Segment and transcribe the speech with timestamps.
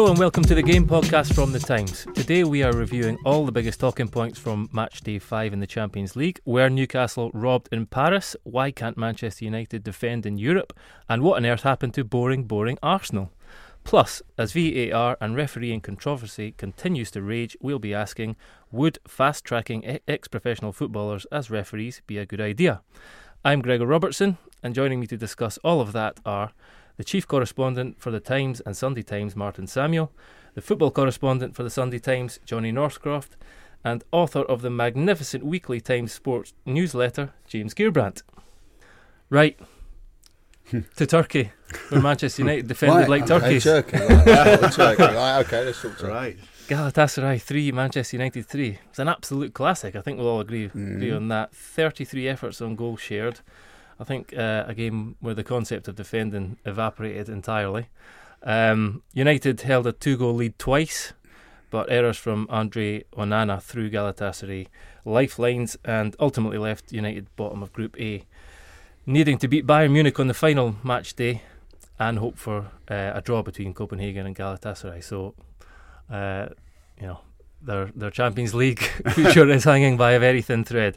[0.00, 2.06] Hello and welcome to the Game Podcast from The Times.
[2.14, 5.66] Today we are reviewing all the biggest talking points from match day 5 in the
[5.66, 6.40] Champions League.
[6.46, 8.34] Were Newcastle robbed in Paris?
[8.42, 10.72] Why can't Manchester United defend in Europe?
[11.06, 13.30] And what on earth happened to boring, boring Arsenal?
[13.84, 18.36] Plus, as VAR and refereeing controversy continues to rage, we'll be asking
[18.72, 22.80] would fast tracking ex professional footballers as referees be a good idea?
[23.44, 26.52] I'm Gregor Robertson, and joining me to discuss all of that are
[27.00, 30.12] the chief correspondent for the Times and Sunday Times, Martin Samuel,
[30.52, 33.38] the football correspondent for the Sunday Times, Johnny Northcroft,
[33.82, 38.22] and author of the magnificent weekly Times Sports newsletter, James Gheerbrant.
[39.30, 39.58] Right.
[40.96, 41.52] to Turkey,
[41.88, 43.64] where Manchester United defended right, like Turkeys.
[43.64, 46.36] Turkey, right, Turkey, right, okay, let's talk to Right.
[46.68, 48.78] Galatasaray 3, Manchester United 3.
[48.90, 49.96] It's an absolute classic.
[49.96, 51.54] I think we'll all agree, agree on that.
[51.54, 53.40] 33 efforts on goal shared.
[54.00, 57.88] I think uh, a game where the concept of defending evaporated entirely.
[58.42, 61.12] Um, United held a two goal lead twice,
[61.70, 64.68] but errors from Andre Onana threw Galatasaray
[65.04, 68.24] lifelines and ultimately left United bottom of Group A,
[69.04, 71.42] needing to beat Bayern Munich on the final match day
[71.98, 75.04] and hope for uh, a draw between Copenhagen and Galatasaray.
[75.04, 75.34] So,
[76.10, 76.48] uh,
[76.98, 77.20] you know,
[77.62, 78.80] their their Champions League
[79.14, 80.96] future is hanging by a very thin thread.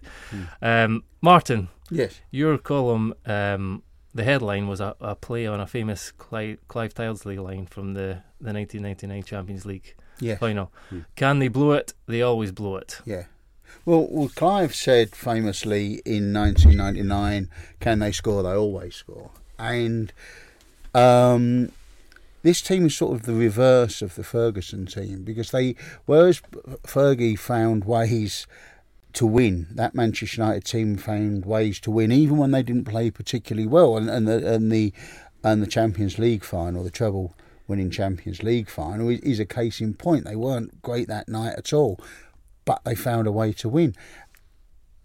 [0.62, 2.22] Um, Martin, Yes.
[2.32, 3.84] your column, um,
[4.16, 8.22] the headline was a, a play on a famous Clive, Clive Tildesley line from the,
[8.42, 10.36] the 1999 Champions League Yeah.
[10.38, 10.72] final.
[11.16, 11.94] Can they blow it?
[12.08, 13.02] They always blow it.
[13.06, 13.26] Yeah.
[13.86, 18.44] Well, well, Clive said famously in 1999, "Can they score?
[18.44, 20.14] They always score." And
[20.94, 21.72] um,
[22.44, 26.42] this team is sort of the reverse of the Ferguson team because they, whereas
[26.86, 28.46] Fergie found ways
[29.14, 33.10] to win, that Manchester United team found ways to win, even when they didn't play
[33.10, 33.98] particularly well.
[33.98, 34.94] And, and the and the
[35.44, 37.36] and the Champions League final, the treble
[37.68, 40.26] winning Champions League final, is, is a case in point.
[40.26, 42.00] They weren't great that night at all,
[42.66, 43.96] but they found a way to win.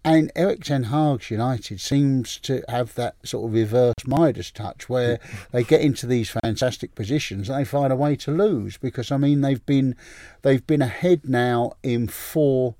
[0.03, 5.19] And Erik Ten Hag's United seems to have that sort of reverse Midas touch where
[5.51, 9.17] they get into these fantastic positions and they find a way to lose because I
[9.17, 9.95] mean they've been
[10.41, 12.75] they've been ahead now in four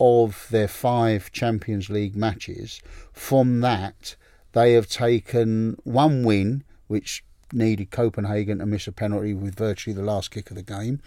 [0.00, 2.80] of their five Champions League matches.
[3.12, 4.14] From that,
[4.52, 10.02] they have taken one win, which needed Copenhagen to miss a penalty with virtually the
[10.02, 11.00] last kick of the game,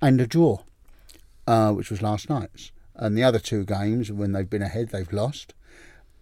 [0.00, 0.58] and a draw,
[1.46, 2.70] uh, which was last night's.
[2.96, 5.54] And the other two games, when they've been ahead, they've lost.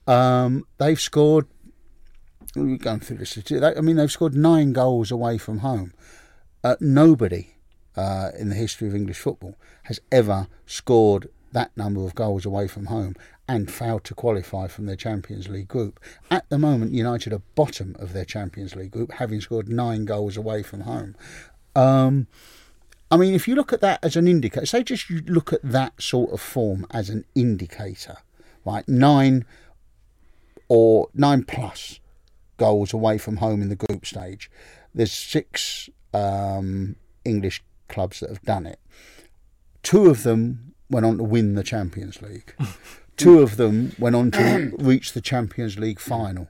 [0.06, 1.46] Um, they've scored.
[2.56, 3.38] We're going through this.
[3.52, 5.92] I mean, they've scored nine goals away from home.
[6.62, 7.54] Uh, nobody
[7.96, 12.66] uh, in the history of English football has ever scored that number of goals away
[12.66, 13.14] from home
[13.48, 16.00] and failed to qualify from their Champions League group.
[16.30, 20.36] At the moment, United are bottom of their Champions League group, having scored nine goals
[20.36, 21.14] away from home.
[21.76, 22.26] Um,
[23.14, 25.60] I mean, if you look at that as an indicator, say just you look at
[25.62, 28.16] that sort of form as an indicator,
[28.64, 28.88] right?
[28.88, 29.44] Nine
[30.66, 32.00] or nine plus
[32.56, 34.50] goals away from home in the group stage.
[34.92, 38.80] There's six um, English clubs that have done it.
[39.84, 42.52] Two of them went on to win the Champions League.
[43.16, 46.48] Two of them went on to reach the Champions League final.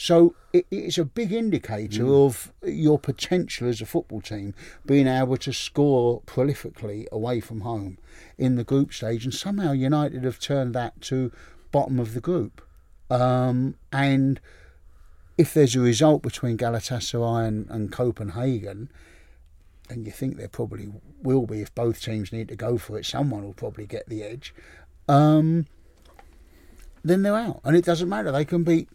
[0.00, 4.54] So it, it's a big indicator of your potential as a football team
[4.86, 7.98] being able to score prolifically away from home
[8.38, 11.32] in the group stage, and somehow United have turned that to
[11.72, 12.62] bottom of the group.
[13.10, 14.38] Um, and
[15.36, 18.92] if there's a result between Galatasaray and, and Copenhagen,
[19.90, 20.92] and you think there probably
[21.24, 24.22] will be if both teams need to go for it, someone will probably get the
[24.22, 24.54] edge.
[25.08, 25.66] Um,
[27.02, 28.30] then they're out, and it doesn't matter.
[28.30, 28.88] They can beat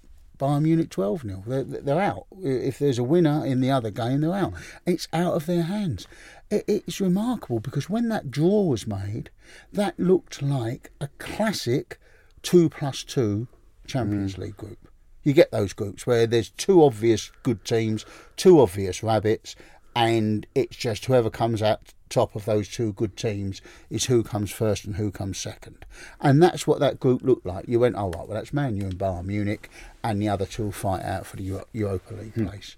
[0.43, 1.43] Bayern Munich 12 0.
[1.47, 2.27] They're, they're out.
[2.41, 4.53] If there's a winner in the other game, they're out.
[4.85, 6.05] It's out of their hands.
[6.51, 9.29] It, it's remarkable because when that draw was made,
[9.71, 11.97] that looked like a classic
[12.41, 13.47] 2 plus 2
[13.87, 14.41] Champions hmm.
[14.41, 14.79] League group.
[15.23, 18.05] You get those groups where there's two obvious good teams,
[18.35, 19.55] two obvious rabbits,
[19.95, 24.51] and it's just whoever comes out top of those two good teams is who comes
[24.51, 25.83] first and who comes second.
[26.21, 27.67] And that's what that group looked like.
[27.67, 29.69] You went, oh, right, well, that's Man U and Bayern Munich,
[30.03, 32.77] and the other two will fight out for the Euro- Europa League place.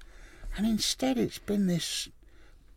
[0.58, 2.08] And instead, it's been this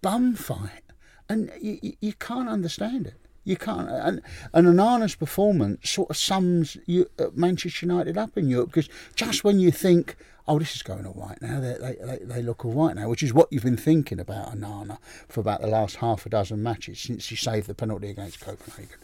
[0.02, 0.82] bum fight,
[1.28, 3.14] and you, you, you can't understand it.
[3.44, 3.88] You can't.
[3.88, 4.20] And,
[4.52, 9.44] and Onana's performance sort of sums you, uh, Manchester United up in Europe because just
[9.44, 10.16] when you think,
[10.48, 13.08] oh, this is going all right now, they, they, they, they look all right now,
[13.08, 14.98] which is what you've been thinking about Onana
[15.28, 18.98] for about the last half a dozen matches since he saved the penalty against Copenhagen.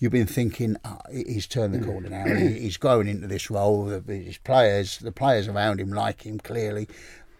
[0.00, 1.84] You've been thinking ah, oh, he's turned the mm.
[1.84, 2.24] corner now.
[2.34, 3.86] he's growing into this role.
[3.86, 6.88] His players, the players around him like him clearly.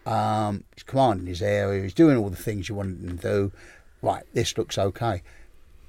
[0.05, 1.81] Um, he's commanding his area.
[1.81, 3.51] He's doing all the things you want him to do.
[4.03, 5.23] Right, this looks okay.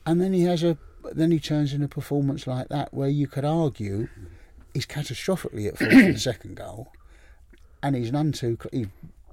[0.06, 0.78] And then he has a.
[1.12, 4.26] Then he turns in a performance like that where you could argue mm.
[4.72, 6.92] he's catastrophically at fault for the second goal,
[7.82, 8.58] and he's none too.
[8.70, 8.86] He's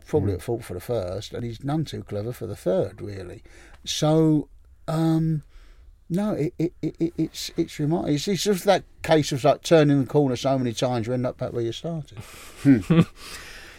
[0.08, 3.02] probably at fault for the first, and he's none too clever for the third.
[3.02, 3.44] Really,
[3.84, 4.50] so.
[4.88, 5.44] Um,
[6.12, 8.16] no, it, it, it, it's it's remarkable.
[8.16, 11.28] It's, it's just that case of like turning the corner so many times you end
[11.28, 12.18] up back where you started.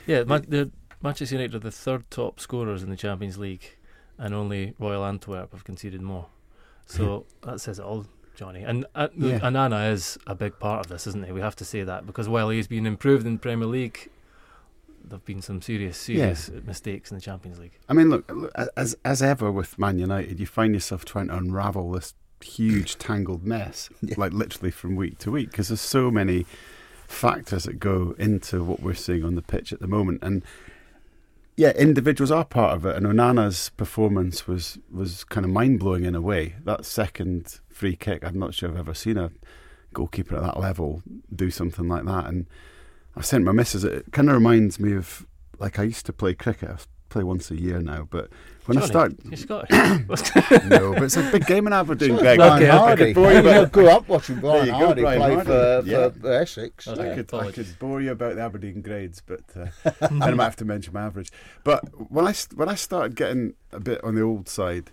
[0.06, 0.70] yeah, the
[1.02, 3.76] Manchester United are the third top scorers in the Champions League,
[4.17, 6.26] and only Royal Antwerp have conceded more.
[6.87, 8.62] So that says it all, Johnny.
[8.62, 9.38] And uh, yeah.
[9.40, 11.32] Onana is a big part of this, isn't he?
[11.32, 14.11] We have to say that because while he's been improved in the Premier League,
[15.11, 16.61] there've been some serious, serious yeah.
[16.65, 17.79] mistakes in the Champions League.
[17.89, 18.31] I mean, look,
[18.77, 23.45] as as ever with Man United, you find yourself trying to unravel this huge tangled
[23.45, 24.15] mess, yeah.
[24.17, 26.47] like literally from week to week, because there's so many
[27.07, 30.43] factors that go into what we're seeing on the pitch at the moment, and
[31.56, 36.05] yeah, individuals are part of it, and Onana's performance was was kind of mind blowing
[36.05, 36.55] in a way.
[36.65, 39.31] That second free kick, I'm not sure I've ever seen a
[39.93, 41.03] goalkeeper at that level
[41.35, 42.27] do something like that.
[42.27, 42.47] And
[43.20, 43.84] I've sent my missus.
[43.84, 45.26] It kind of reminds me of
[45.58, 46.70] like I used to play cricket.
[46.70, 46.76] I
[47.11, 48.31] play once a year now, but
[48.64, 49.70] when Johnny, I start, you're Scottish.
[50.64, 52.17] no, but it's a big game in Aberdeen.
[52.17, 52.38] Greg.
[52.38, 53.46] Brian okay, Hardie.
[53.46, 55.82] I, grew up watching Brian you Hardie Brian play Hardie.
[55.84, 56.08] For, yeah.
[56.08, 56.88] for Essex.
[56.88, 57.14] I, yeah.
[57.17, 59.90] could, I could bore you about the Aberdeen grades, but uh,
[60.22, 61.31] I might have to mention my average.
[61.62, 64.93] But when I when I started getting a bit on the old side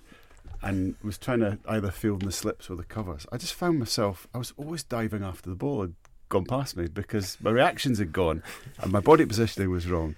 [0.61, 3.79] and was trying to either field in the slips or the covers, I just found
[3.79, 5.93] myself I was always diving after the ball had
[6.29, 8.43] gone past me because my reactions had gone
[8.81, 10.15] and my body positioning was wrong,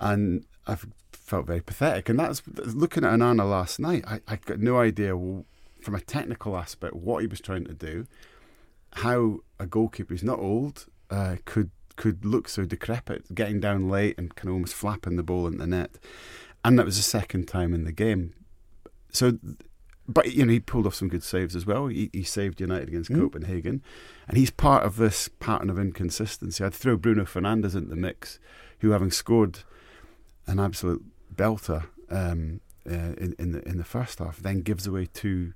[0.00, 2.08] and I've felt very pathetic.
[2.08, 4.04] And that's looking at Onana last night.
[4.06, 5.12] I, I got no idea
[5.82, 8.06] from a technical aspect what he was trying to do,
[8.94, 14.16] how a goalkeeper who's not old uh, could could look so decrepit, getting down late
[14.18, 15.90] and kind of almost flapping the ball in the net.
[16.64, 18.34] And that was the second time in the game.
[19.12, 19.38] So,
[20.06, 21.86] but you know, he pulled off some good saves as well.
[21.86, 23.18] He, he saved United against mm.
[23.18, 23.82] Copenhagen,
[24.28, 26.62] and he's part of this pattern of inconsistency.
[26.62, 28.38] I'd throw Bruno Fernandes into the mix,
[28.80, 29.60] who, having scored
[30.46, 31.02] an absolute
[31.34, 35.54] belter um, uh, in in the in the first half, then gives away two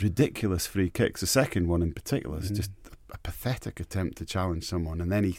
[0.00, 1.20] ridiculous free kicks.
[1.20, 2.56] The second one in particular is mm.
[2.56, 2.70] just
[3.12, 5.38] a pathetic attempt to challenge someone, and then he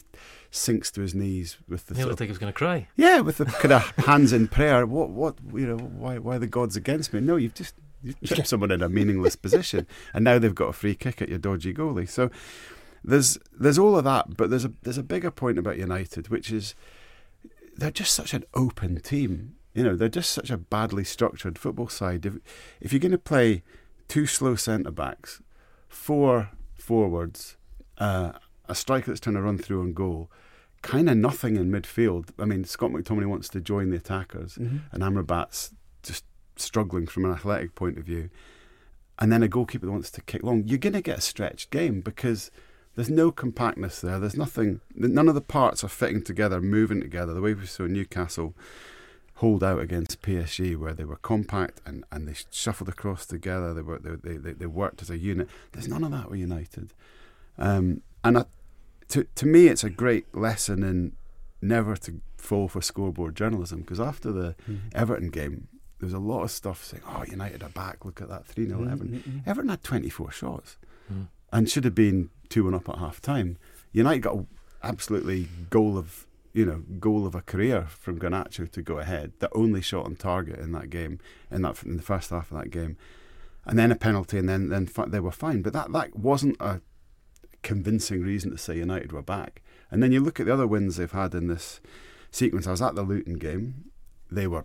[0.52, 1.96] sinks to his knees with the.
[1.96, 2.86] He looked like he was going to cry.
[2.96, 4.86] Yeah, with the kind of hands in prayer.
[4.86, 5.10] What?
[5.10, 5.36] What?
[5.52, 5.76] You know?
[5.76, 6.18] Why?
[6.18, 7.20] Why the gods against me?
[7.20, 7.74] No, you've just
[8.20, 11.38] you've someone in a meaningless position, and now they've got a free kick at your
[11.38, 12.08] dodgy goalie.
[12.08, 12.30] So
[13.04, 16.50] there's there's all of that, but there's a there's a bigger point about United, which
[16.50, 16.74] is
[17.76, 19.56] they're just such an open team.
[19.74, 22.24] You know, they're just such a badly structured football side.
[22.24, 22.38] If,
[22.80, 23.62] if you're going to play
[24.08, 25.42] two slow centre backs,
[25.86, 27.56] four forwards,
[27.98, 28.32] uh,
[28.68, 30.30] a striker that's trying to run through on goal,
[30.82, 32.30] kind of nothing in midfield.
[32.38, 34.78] I mean, Scott McTominay wants to join the attackers, mm-hmm.
[34.92, 36.24] and Amrabat's just
[36.56, 38.30] struggling from an athletic point of view.
[39.18, 40.64] And then a goalkeeper that wants to kick long.
[40.66, 42.50] You're going to get a stretched game because
[42.96, 44.18] there's no compactness there.
[44.18, 44.80] There's nothing.
[44.94, 47.32] None of the parts are fitting together, moving together.
[47.32, 48.54] The way we saw Newcastle
[49.36, 53.74] hold out against PSG, where they were compact and, and they shuffled across together.
[53.74, 55.48] They were they, they, they worked as a unit.
[55.72, 56.92] There's none of that with United,
[57.58, 58.44] um, and I,
[59.08, 61.12] to to me, it's a great lesson in
[61.60, 63.80] never to fall for scoreboard journalism.
[63.80, 64.88] Because after the mm-hmm.
[64.94, 68.04] Everton game, there was a lot of stuff saying, "Oh, United are back.
[68.04, 68.92] Look at that three 0 mm-hmm.
[68.92, 69.50] Everton." Mm-hmm.
[69.50, 70.76] Everton had 24 shots
[71.12, 71.28] mm.
[71.52, 73.58] and should have been two one up at half time.
[73.92, 74.46] United got a
[74.82, 76.26] absolutely goal of
[76.56, 79.34] you know, goal of a career from Garnacho to go ahead.
[79.40, 82.56] The only shot on target in that game, in that in the first half of
[82.56, 82.96] that game,
[83.66, 85.60] and then a penalty, and then then they were fine.
[85.60, 86.80] But that that wasn't a
[87.62, 89.60] convincing reason to say United were back.
[89.90, 91.80] And then you look at the other wins they've had in this
[92.30, 92.66] sequence.
[92.66, 93.90] I was at the Luton game.
[94.30, 94.64] They were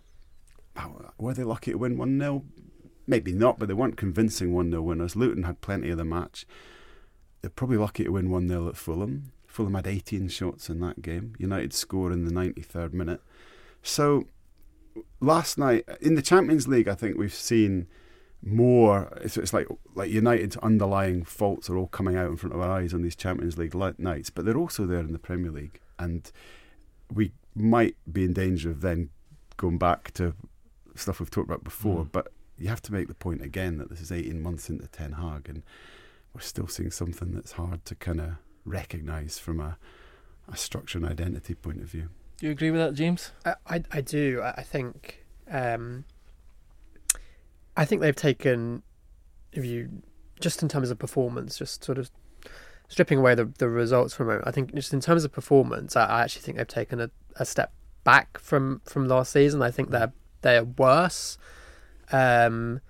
[1.18, 2.44] were they lucky to win one 0
[3.08, 5.16] Maybe not, but they weren't convincing one 0 winners.
[5.16, 6.46] Luton had plenty of the match.
[7.42, 9.32] They're probably lucky to win one 0 at Fulham.
[9.48, 11.34] Fulham had 18 shots in that game.
[11.38, 13.22] United score in the 93rd minute.
[13.84, 14.28] So
[15.20, 17.88] last night in the Champions League, I think we've seen
[18.44, 19.12] more.
[19.22, 22.72] It's, it's like like United's underlying faults are all coming out in front of our
[22.72, 26.32] eyes on these Champions League nights, but they're also there in the Premier League, and
[27.14, 29.10] we might be in danger of then
[29.58, 30.34] going back to
[31.02, 32.06] stuff we've talked about before.
[32.06, 32.12] Mm.
[32.12, 35.14] But you have to make the point again that this is 18 months into Ten
[35.14, 35.64] Hag, and
[36.34, 38.32] we're still seeing something that's hard to kind of
[38.66, 39.78] recognise from a,
[40.52, 42.10] a structure and identity point of view.
[42.38, 43.32] Do you agree with that, James?
[43.46, 44.42] I, I, I do.
[44.42, 46.06] I I think um,
[47.76, 48.84] I think they've taken
[49.52, 50.02] if you
[50.40, 52.10] just in terms of performance, just sort of
[52.88, 54.48] stripping away the, the results for a moment.
[54.48, 57.46] I think just in terms of performance, I, I actually think they've taken a, a
[57.46, 57.72] step
[58.04, 59.62] back from, from last season.
[59.62, 60.12] I think they're
[60.42, 61.38] they're worse.
[62.12, 62.82] Um,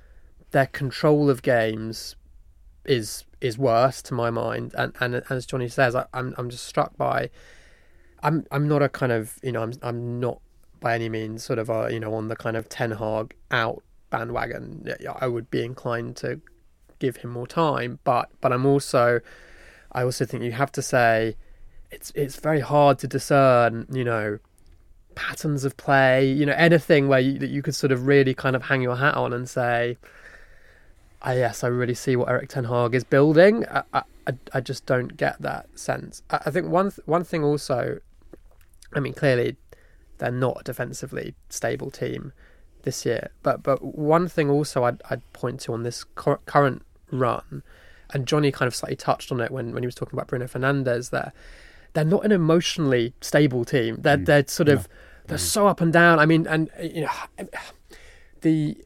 [0.51, 2.15] their control of games
[2.85, 6.65] is is worse to my mind, and and as Johnny says, I, I'm I'm just
[6.65, 7.29] struck by.
[8.23, 10.39] I'm I'm not a kind of you know I'm I'm not
[10.79, 13.83] by any means sort of a, you know on the kind of Ten Hag out
[14.09, 14.93] bandwagon.
[15.19, 16.41] I would be inclined to
[16.99, 19.21] give him more time, but but I'm also
[19.91, 21.35] I also think you have to say
[21.89, 24.39] it's it's very hard to discern you know
[25.15, 28.55] patterns of play you know anything where you, that you could sort of really kind
[28.55, 29.97] of hang your hat on and say
[31.21, 34.03] ah yes I really see what Erik Ten Hag is building I I,
[34.53, 37.99] I- just don't get that sense I, I think one th- one thing also
[38.93, 39.57] I mean clearly
[40.17, 42.31] they're not a defensively stable team
[42.83, 43.31] this year.
[43.41, 47.63] But but one thing also I'd, I'd point to on this cur- current run,
[48.13, 50.45] and Johnny kind of slightly touched on it when, when he was talking about Bruno
[50.45, 51.09] Fernandes.
[51.09, 51.33] There,
[51.93, 53.97] they're not an emotionally stable team.
[53.99, 54.25] They're mm.
[54.25, 54.87] they're sort of
[55.27, 55.41] they're mm.
[55.41, 56.19] so up and down.
[56.19, 57.11] I mean, and you know,
[58.41, 58.77] the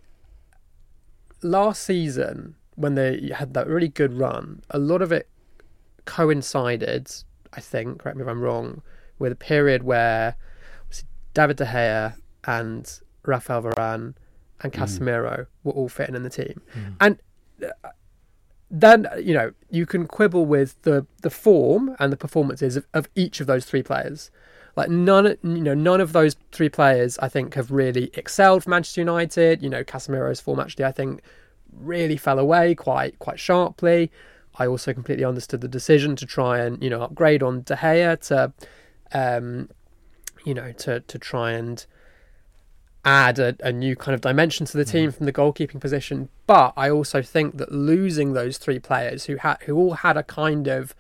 [1.42, 5.30] last season when they had that really good run, a lot of it
[6.06, 7.10] coincided,
[7.54, 8.82] I think, correct me if I'm wrong,
[9.18, 10.36] with a period where
[11.34, 14.14] David De Gea and Rafael Varane
[14.62, 14.76] and mm.
[14.78, 16.62] Casemiro were all fitting in the team.
[17.00, 17.20] And
[17.64, 17.90] uh,
[18.82, 23.08] then, you know, you can quibble with the, the form and the performances of, of
[23.16, 24.32] each of those three players.
[24.76, 28.70] Like none, you know, none of those three players, I think, have really excelled for
[28.70, 29.64] Manchester United.
[29.64, 31.22] You know, Casemiro's form actually, I think,
[31.72, 34.12] really fell away quite quite sharply.
[34.58, 38.20] I also completely understood the decision to try and you know upgrade on De Gea
[38.28, 38.54] to,
[39.14, 39.70] um,
[40.44, 41.86] you know, to to try and
[43.06, 45.16] add a, a new kind of dimension to the team mm.
[45.16, 46.30] from the goalkeeping position.
[46.48, 50.24] But I also think that losing those three players who had who all had a
[50.24, 50.96] kind of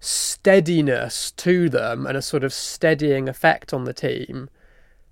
[0.00, 4.48] steadiness to them and a sort of steadying effect on the team.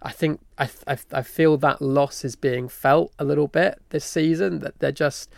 [0.02, 4.04] I think I, I I feel that loss is being felt a little bit this
[4.04, 4.58] season.
[4.58, 5.30] That they're just,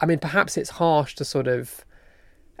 [0.00, 1.84] I mean, perhaps it's harsh to sort of,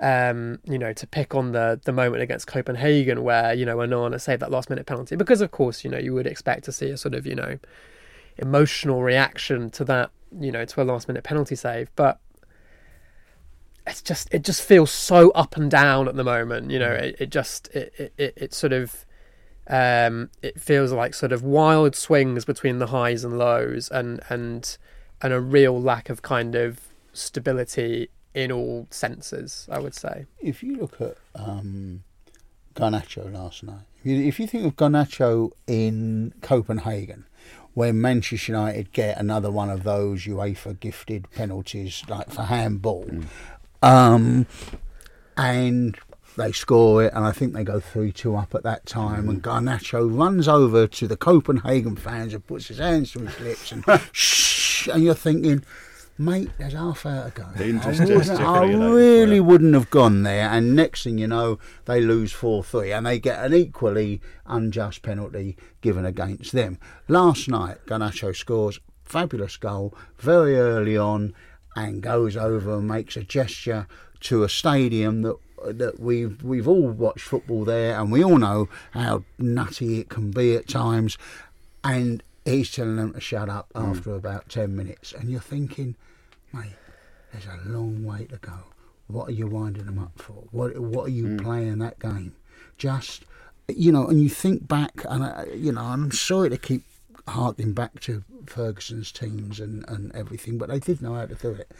[0.00, 4.20] um, you know, to pick on the the moment against Copenhagen where you know Onana
[4.20, 6.90] saved that last minute penalty because of course you know you would expect to see
[6.90, 7.58] a sort of you know
[8.38, 12.20] emotional reaction to that you know to a last minute penalty save, but
[13.86, 16.70] it's just it just feels so up and down at the moment.
[16.70, 19.04] You know, it, it just it, it it it sort of
[19.66, 24.76] um, it feels like sort of wild swings between the highs and lows, and and
[25.20, 26.80] and a real lack of kind of
[27.12, 29.66] stability in all senses.
[29.70, 30.26] I would say.
[30.40, 32.04] if you look at um,
[32.74, 37.26] Garnacho last night, if you, if you think of Garnacho in Copenhagen,
[37.74, 43.08] when Manchester United get another one of those UEFA gifted penalties, like for handball,
[43.82, 44.46] um,
[45.36, 45.96] and
[46.36, 49.28] they score it, and I think they go 3 2 up at that time.
[49.28, 53.72] And Garnacho runs over to the Copenhagen fans and puts his hands to his lips
[53.72, 55.64] and shh, and you're thinking,
[56.18, 57.46] mate, there's half hour to go.
[57.86, 60.48] I, wouldn't- I really wouldn't have gone there.
[60.48, 65.02] And next thing you know, they lose 4 3 and they get an equally unjust
[65.02, 66.78] penalty given against them.
[67.08, 71.34] Last night, Garnacho scores fabulous goal very early on
[71.76, 73.86] and goes over and makes a gesture
[74.20, 75.36] to a stadium that
[75.72, 80.30] that we've we've all watched football there and we all know how nutty it can
[80.30, 81.18] be at times
[81.82, 85.96] and he's telling them to shut up after about 10 minutes and you're thinking
[86.58, 86.76] mate
[87.32, 88.58] there's a long way to go.
[89.06, 90.44] What are you winding them up for?
[90.50, 91.36] What what are you hmm.
[91.38, 92.34] playing that game?
[92.76, 93.24] Just
[93.68, 96.84] you know and you think back and I, you know I'm sorry to keep
[97.26, 101.50] harking back to Ferguson's teams and, and everything but they did know how to do
[101.50, 101.70] it.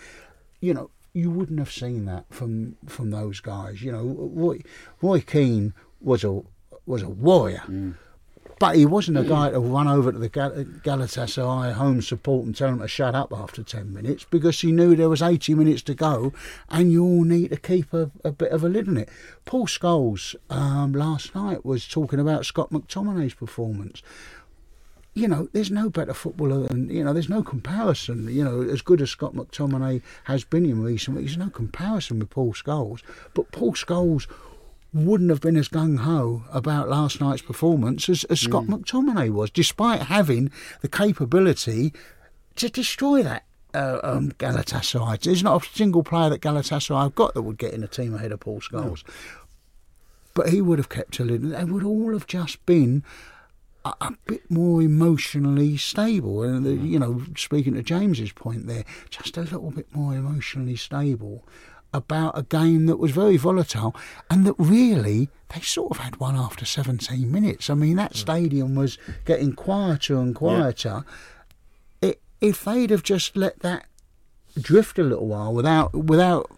[0.60, 3.82] You know, you wouldn't have seen that from from those guys.
[3.82, 4.60] You know, Roy,
[5.00, 6.42] Roy Keane was a
[6.86, 7.92] was a warrior, hmm.
[8.58, 12.56] But he wasn't a guy to run over to the Gal- Galatasaray home support and
[12.56, 15.82] tell them to shut up after ten minutes because he knew there was eighty minutes
[15.82, 16.32] to go,
[16.68, 19.08] and you all need to keep a, a bit of a lid on it.
[19.44, 24.02] Paul Scholes um, last night was talking about Scott McTominay's performance
[25.18, 28.28] you know, there's no better footballer than, you know, there's no comparison.
[28.28, 32.20] You know, as good as Scott McTominay has been in recent weeks, there's no comparison
[32.20, 33.02] with Paul Scholes.
[33.34, 34.26] But Paul Scholes
[34.92, 39.50] wouldn't have been as gung ho about last night's performance as, as Scott McTominay was,
[39.50, 41.92] despite having the capability
[42.56, 43.44] to destroy that.
[43.74, 45.20] uh, um, Galatasaray.
[45.20, 48.14] There's not a single player that Galatasaray have got that would get in a team
[48.14, 49.04] ahead of Paul Scholes.
[50.34, 51.50] But he would have kept a little.
[51.50, 53.04] They would all have just been
[53.84, 56.42] a, a bit more emotionally stable.
[56.42, 60.76] And the, you know, speaking to James's point there, just a little bit more emotionally
[60.76, 61.44] stable
[61.92, 63.96] about a game that was very volatile
[64.30, 67.70] and that really they sort of had one after 17 minutes.
[67.70, 68.18] I mean, that hmm.
[68.18, 71.04] stadium was getting quieter and quieter.
[72.02, 73.86] It, if they'd have just let that
[74.60, 76.50] drift a little while without without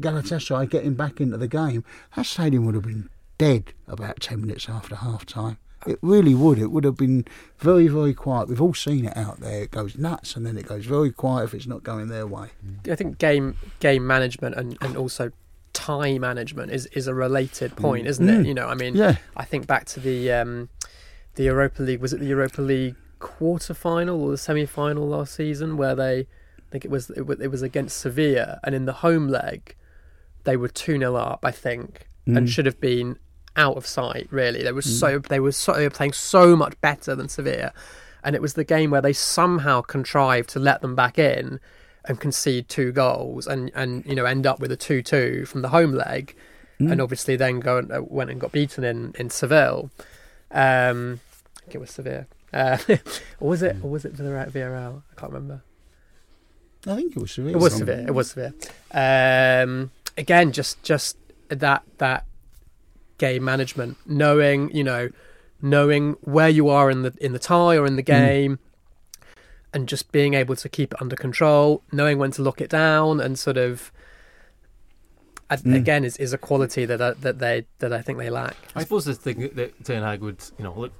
[0.00, 1.84] Galatasaray getting back into the game,
[2.16, 5.58] that stadium would have been dead about 10 minutes after half time.
[5.86, 6.58] It really would.
[6.58, 7.24] It would have been
[7.58, 8.48] very, very quiet.
[8.48, 9.62] We've all seen it out there.
[9.62, 12.48] It goes nuts and then it goes very quiet if it's not going their way.
[12.90, 15.32] I think game game management and, and also
[15.72, 18.40] time management is, is a related point, isn't Mm.
[18.40, 18.46] it?
[18.46, 19.16] You know, I mean, Yeah.
[19.36, 20.68] I think back to the um,
[21.36, 22.00] the Europa League.
[22.00, 26.20] Was it the Europa League quarter final or the semi final last season where they?
[26.20, 29.74] I think it was it was, it was against Sevilla, and in the home leg,
[30.44, 33.18] they were two 0 up, I think, and should have been
[33.56, 34.28] out of sight.
[34.30, 37.72] Really, they were so they were so they were playing so much better than Sevilla,
[38.22, 41.60] and it was the game where they somehow contrived to let them back in
[42.04, 45.62] and concede two goals and and you know end up with a two two from
[45.62, 46.34] the home leg,
[46.78, 49.90] and obviously then go and, uh, went and got beaten in in Seville.
[50.50, 51.20] Um,
[51.56, 52.26] I think it was Sevilla.
[52.52, 52.78] Uh,
[53.40, 53.76] or was it?
[53.82, 54.50] Or was it Villarreal?
[54.50, 55.02] Villarreal?
[55.10, 55.62] I can't remember.
[56.86, 57.56] I think it was Sevilla.
[57.56, 58.04] It was severe.
[58.08, 58.54] It was severe.
[58.92, 61.16] Um, again, just just
[61.48, 62.24] that that
[63.20, 65.10] game management, knowing you know,
[65.62, 68.06] knowing where you are in the in the tie or in the hmm.
[68.06, 68.58] game,
[69.72, 73.20] and just being able to keep it under control, knowing when to lock it down,
[73.20, 73.92] and sort of.
[75.52, 75.74] I- hmm.
[75.74, 78.56] Again, is, is a quality that I, that they that I think they lack.
[78.76, 80.92] I suppose the thing that Ten Hag would, you know, look,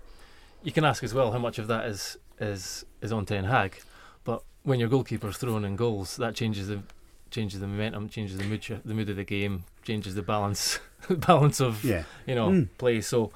[0.64, 3.80] you can ask as well how much of that is is is on Ten Hag,
[4.24, 6.82] but when your goalkeeper's throwing in goals, that changes the
[7.30, 10.78] changes the momentum, changes the mood, the mood of the game, changes the balance,
[11.10, 12.04] balance of Yeah.
[12.26, 12.68] you know Mm.
[12.78, 13.00] play.
[13.00, 13.30] So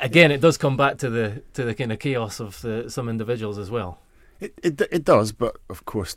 [0.00, 3.08] again, it does come back to the to the kind of chaos of the, some
[3.08, 3.98] individuals as well.
[4.40, 6.16] It, it it does, but of course,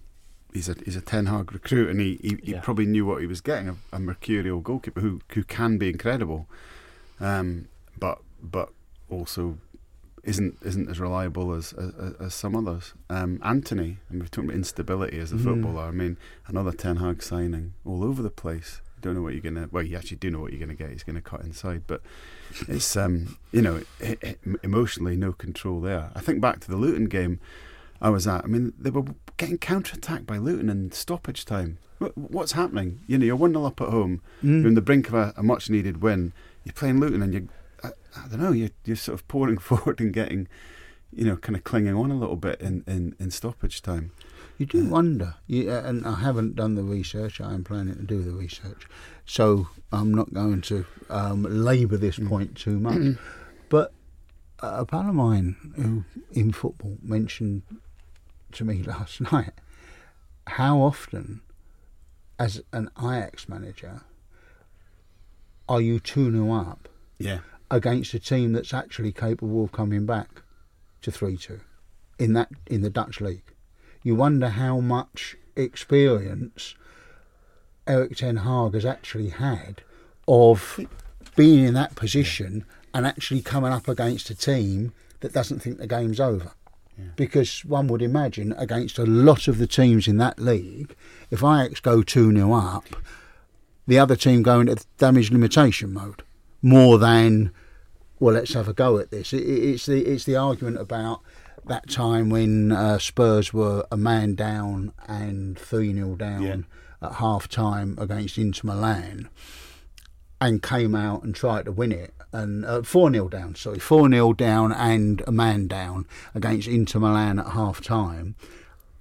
[0.54, 2.62] he's a he's a Ten Hag recruit, and he, he, he Yeah.
[2.62, 6.48] probably knew what he was getting a, mercurial goalkeeper who who can be incredible,
[7.20, 8.70] um, but but
[9.10, 9.58] also
[10.24, 12.94] isn't isn't as reliable as as, as some others.
[13.10, 15.44] Um, Antony, and we've talked about instability as a Mhm.
[15.44, 15.84] footballer.
[15.84, 18.82] I mean, another Ten Hag signing all over the place.
[19.02, 19.70] Don't know what you're gonna.
[19.72, 20.90] Well, you actually do know what you're gonna get.
[20.90, 22.02] It's gonna cut inside, but
[22.68, 26.12] it's um you know e- e- emotionally no control there.
[26.16, 27.40] I think back to the Luton game.
[28.02, 28.44] I was at.
[28.44, 29.06] I mean, they were
[29.38, 31.80] getting counter-attacked by Luton in stoppage time.
[32.14, 33.00] What's happening?
[33.08, 34.22] You know, you're one 0 up at home.
[34.44, 34.60] Mm.
[34.60, 36.32] You're on the brink of a, a much-needed win.
[36.64, 37.50] You're playing Luton, and you,
[37.84, 40.48] I, I don't know, you're you're sort of pouring forward and getting,
[41.12, 44.12] you know, kind of clinging on a little bit in, in, in stoppage time.
[44.58, 47.40] You do wonder, you, and I haven't done the research.
[47.40, 48.88] I am planning to do the research,
[49.26, 53.18] so I'm not going to um, labour this point too much.
[53.70, 53.94] but
[54.60, 57.62] a pal of mine who in football mentioned
[58.54, 59.54] to me last night
[60.48, 61.42] how often,
[62.40, 64.02] as an Ajax manager,
[65.70, 66.90] are you 2 0 up
[67.20, 67.40] Yeah,
[67.70, 70.42] against a team that's actually capable of coming back
[71.02, 71.60] to three two
[72.18, 73.44] in that in the Dutch league.
[74.04, 76.76] You wonder how much experience
[77.86, 79.82] Erik Ten Hag has actually had
[80.28, 80.80] of
[81.36, 85.88] being in that position and actually coming up against a team that doesn't think the
[85.88, 86.52] game's over.
[87.16, 90.96] Because one would imagine against a lot of the teams in that league,
[91.30, 92.86] if Ajax go 2 0 up,
[93.86, 96.24] the other team go into damage limitation mode
[96.64, 97.52] more than
[98.20, 99.32] well let's have a go at this.
[99.32, 101.22] It, it- it's the it's the argument about
[101.68, 106.58] that time when uh, Spurs were a man down and 3 0 down Yeah.
[107.02, 109.30] at half time against Inter Milan
[110.40, 114.10] and came out and tried to win it and uh, 4 0 down sorry 4
[114.10, 118.36] 0 down and a man down against Inter Milan at half time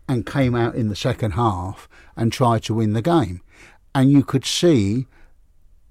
[0.09, 3.41] and came out in the second half and tried to win the game
[3.95, 5.07] and you could see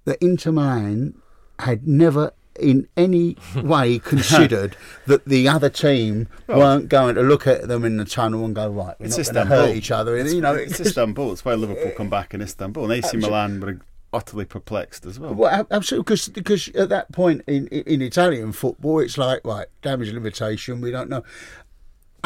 [0.05, 1.15] that Inter Milan
[1.59, 4.75] had never in any way considered
[5.07, 8.69] that the other team weren't going to look at them in the tunnel and go
[8.69, 9.57] right we're it's not Istanbul.
[9.57, 11.33] hurt each other and, you know it's Istanbul.
[11.33, 13.79] It's why Liverpool come back in Istanbul, and AC Milan were
[14.13, 15.33] utterly perplexed as well.
[15.33, 19.67] Well, ab- absolutely, because because at that point in in Italian football, it's like right
[19.81, 20.79] damage limitation.
[20.81, 21.23] We don't know.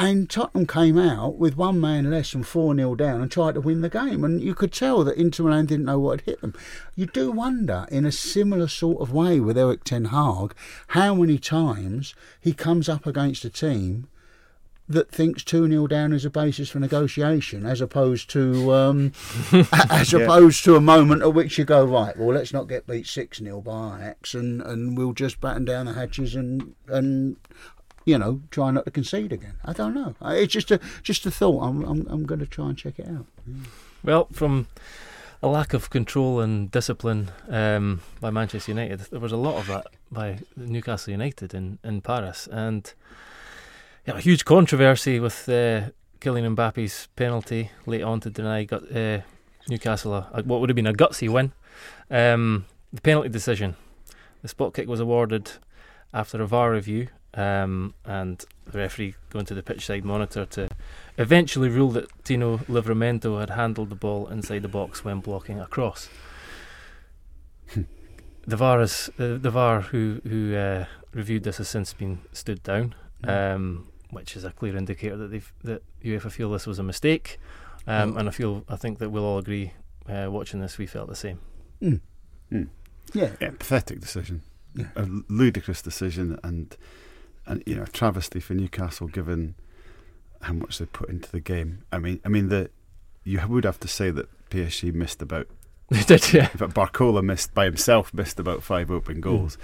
[0.02, 3.62] And Tottenham came out with one man less and 4 0 down and tried to
[3.62, 4.24] win the game.
[4.24, 6.54] And you could tell that Inter Milan didn't know what had hit them.
[6.96, 10.54] You do wonder, in a similar sort of way with Erik Ten Hag,
[10.90, 14.08] how many times he comes up against a team
[14.88, 19.12] that thinks 2 0 down is a basis for negotiation as opposed to um,
[19.92, 20.22] as Yeah.
[20.22, 23.38] opposed to a moment at which you go right well let's not get beat 6
[23.38, 27.36] 0 by Ajax and, and we'll just batten down the hatches and and
[28.10, 29.56] you know try not to concede again.
[29.64, 30.16] I don't know.
[30.22, 31.62] It's just a just a thought.
[31.64, 33.26] I'm I'm, I'm going to try and check it out.
[34.04, 34.68] Well, from
[35.42, 39.68] a lack of control and discipline um, by Manchester United, there was a lot of
[39.68, 42.94] that by Newcastle United in, in Paris, and
[44.08, 49.20] a huge controversy with uh, Kylian Mbappe's penalty late on to deny got, uh,
[49.70, 51.52] Newcastle a, a- what would have been a gutsy win.
[52.10, 53.76] Um, the penalty decision,
[54.42, 55.52] the spot kick was awarded
[56.14, 60.70] after a VAR review, um, and the referee going to the pitch side monitor to
[61.18, 65.68] eventually rule that Tino Livramento had handled the ball inside the box when blocking a
[65.68, 66.10] cross.
[68.48, 72.64] the VAR is, uh, the VAR who who uh, reviewed this has since been stood
[72.64, 76.84] down, um, which is a clear indicator that they've that UEFA feel this was a
[76.84, 77.40] mistake,
[77.88, 78.20] um, Mm.
[78.20, 79.74] and I feel I think that we'll all agree.
[80.08, 81.40] Uh, watching this, we felt the same.
[81.84, 82.02] Mm.
[82.52, 82.68] Mm.
[83.14, 84.42] yeah Yeah, pathetic decision,
[84.74, 84.88] Yeah.
[84.96, 86.76] a ludicrous decision, and
[87.50, 89.56] and you know, a travesty for Newcastle given
[90.44, 91.80] how much they put into the game.
[91.92, 92.70] I mean, I mean the
[93.26, 95.48] you would have to say that PSG missed about,
[95.90, 96.50] They did, yeah.
[96.58, 99.58] but Barcola missed by himself missed about five open goals.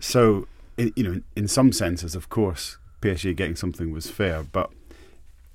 [0.00, 4.70] So, in, you know, in some senses, of course, PSG getting something was fair, but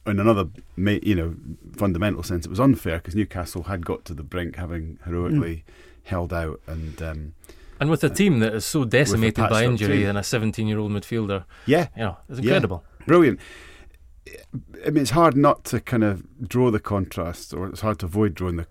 [0.06, 1.36] in another, you know,
[1.78, 5.64] fundamental sense, it was unfair because Newcastle had got to the brink, having heroically
[6.04, 7.34] held out, and um,
[7.84, 10.08] And with a team that is so decimated by injury team.
[10.08, 12.44] and a 17-year-old midfielder, yeah, you know, it's Yeah.
[12.54, 12.86] incredible.
[13.06, 13.42] brilliant.
[14.86, 18.06] I mean, it's hard not to kind of draw the contrast, or it's hard to
[18.06, 18.68] avoid drawing the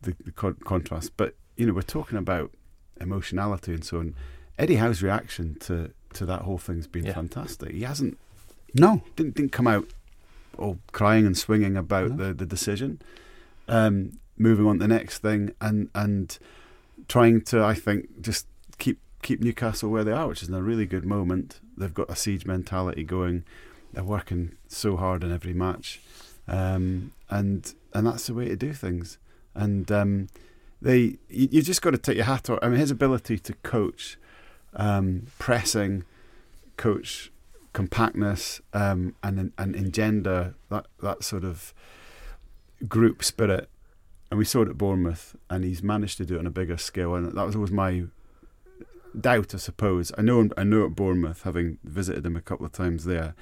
[0.00, 1.12] the, the con- contrast.
[1.18, 2.50] But you know, we're talking about
[2.98, 4.14] emotionality and so on.
[4.58, 7.12] Eddie Howe's reaction to to that whole thing's been Yeah.
[7.12, 7.72] fantastic.
[7.72, 8.16] He hasn't
[8.72, 9.86] no didn't didn't come out
[10.56, 12.16] all crying and swinging about No.
[12.28, 13.02] the the decision.
[13.68, 16.38] Um, moving on to the next thing and and
[17.08, 18.46] trying to, I think, just
[18.78, 21.60] keep keep Newcastle where they are, which is in a really good moment.
[21.76, 23.44] They've got a siege mentality going.
[23.92, 26.00] They're working so hard in every match,
[26.48, 29.18] um, and and that's the way to do things.
[29.54, 30.28] And um,
[30.82, 32.58] they, you, you just got to take your hat off.
[32.62, 34.18] I mean, his ability to coach,
[34.74, 36.04] um, pressing,
[36.76, 37.30] coach
[37.72, 41.74] compactness, um, and and engender that that sort of
[42.88, 43.68] group spirit.
[44.30, 46.76] And we saw it at Bournemouth, and he's managed to do it on a bigger
[46.76, 47.14] scale.
[47.14, 48.04] And that was always my
[49.18, 50.12] doubt, I suppose.
[50.18, 53.34] I know, I know at Bournemouth, having visited him a couple of times there,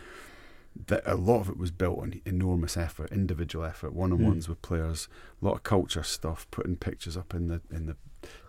[0.87, 4.53] that a lot of it was built on enormous effort, individual effort, one-on-ones hmm.
[4.53, 5.09] with players,
[5.40, 7.97] a lot of culture stuff, putting pictures up in the in the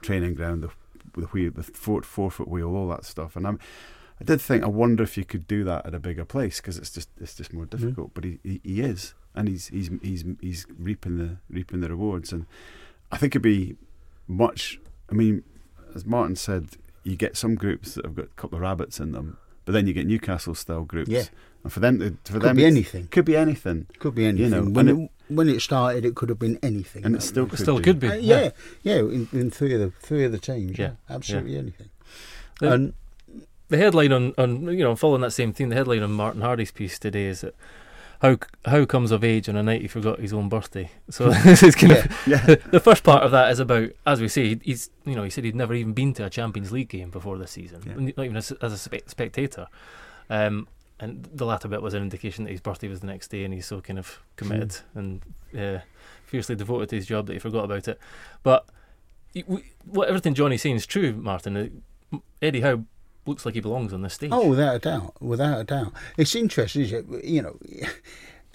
[0.02, 0.72] training ground, the
[1.20, 3.36] the wheel, the four four foot wheel, all that stuff.
[3.36, 3.60] And I'm,
[4.20, 6.78] I did think, I wonder if you could do that at a bigger place because
[6.78, 7.78] it's just it's just more hmm.
[7.78, 8.14] difficult.
[8.14, 12.32] But he, he he is, and he's he's he's he's reaping the reaping the rewards.
[12.32, 12.46] And
[13.12, 13.76] I think it'd be
[14.28, 14.80] much.
[15.10, 15.44] I mean,
[15.94, 16.70] as Martin said,
[17.04, 19.86] you get some groups that have got a couple of rabbits in them, but then
[19.88, 21.10] you get Newcastle style groups.
[21.10, 21.24] Yeah.
[21.64, 23.88] And for them, to, for could them, be anything Could be anything.
[23.98, 26.60] could be anything You know, when and it, when it started it could have been
[26.62, 27.84] anything And it still could still be.
[27.84, 28.08] could be.
[28.08, 28.50] Uh, yeah,
[28.84, 30.78] yeah, in, in three of the three of the teams.
[30.78, 31.90] Yeah, Yeah, absolutely anything.
[32.60, 32.94] The- and
[33.70, 36.70] the headline on, on you know following that same theme, the headline on Martin Hardy's
[36.72, 37.56] piece today is that
[38.22, 40.90] how Howe comes of age on a night he forgot his own birthday.
[41.10, 42.44] So this is kind of Yeah.
[42.72, 45.44] the first part of that is about as we say he's you know he said
[45.44, 47.94] he'd never even been to a Champions League game before this season, Yeah.
[48.18, 49.68] not even as, as a spe- spectator.
[50.30, 50.68] Um,
[51.00, 53.54] and the latter bit was an indication that his birthday was the next day, and
[53.54, 55.22] he's so kind of committed and
[55.58, 55.80] uh,
[56.26, 58.00] fiercely devoted to his job that he forgot about it.
[58.42, 58.66] But
[59.36, 61.84] y- we- what everything Johnny's saying is true, Martin.
[62.42, 62.86] Eddie Howe
[63.26, 64.30] looks like he belongs on this stage.
[64.34, 67.06] oh, without a doubt, without a doubt, it's interesting, it?
[67.24, 67.60] You know,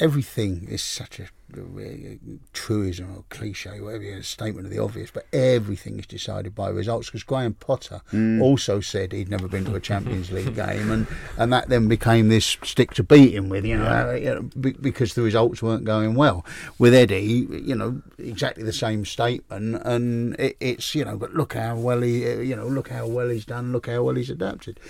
[0.01, 2.19] everything is such a, a
[2.53, 7.09] truism or cliche, whatever a statement of the obvious, but everything is decided by results.
[7.09, 8.41] Because Graham Potter Mm.
[8.41, 12.29] also said he'd never been to a Champions League game, and, and that then became
[12.29, 14.09] this stick to beat him with, you know, Yeah.
[14.09, 16.45] uh, you know be, because the results weren't going well.
[16.79, 21.53] With Eddie, you know, exactly the same statement, and it, it's you know, but look
[21.55, 24.31] how well he, uh, you know, look how well he's done, look how well he's
[24.31, 24.81] adapted,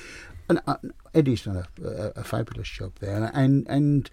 [0.49, 0.77] and uh,
[1.14, 4.11] Eddie's done a, a, a fabulous job there, and and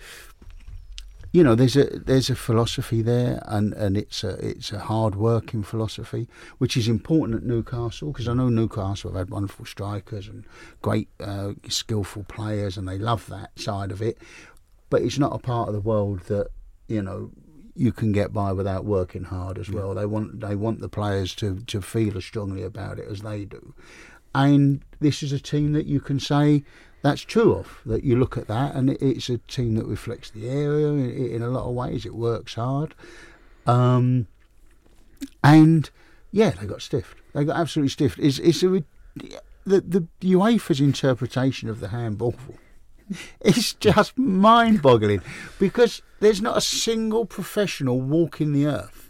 [1.32, 5.16] you know there's a there's a philosophy there and and it's a it's a hard
[5.16, 10.28] working philosophy which is important at Newcastle because I know Newcastle have had wonderful strikers
[10.28, 10.46] and
[10.82, 14.18] great uh, skillful players and they love that side of it.
[14.90, 16.48] But it's not a part of the world that
[16.88, 17.32] you know
[17.76, 19.94] you can get by without working hard as well.
[19.94, 23.46] They want they want the players to to feel as strongly about it as they
[23.46, 23.74] do.
[24.34, 26.64] And this is a team that you can say
[27.02, 27.82] that's true of.
[27.86, 31.36] That you look at that, and it, it's a team that reflects the area in,
[31.36, 32.06] in a lot of ways.
[32.06, 32.96] It works hard,
[33.66, 34.28] um,
[35.44, 35.90] and
[36.32, 37.18] yeah, they got stiffed.
[37.34, 38.20] They got absolutely stiffed.
[38.20, 38.84] It's, it's a,
[39.66, 42.36] the the UEFA's interpretation of the handball
[43.42, 45.22] it's just mind boggling
[45.60, 49.07] because there's not a single professional walking the earth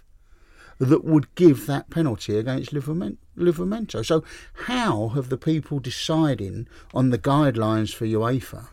[0.79, 4.05] that would give that penalty against Livramento.
[4.05, 4.23] So,
[4.65, 8.67] how have the people deciding on the guidelines for UEFA?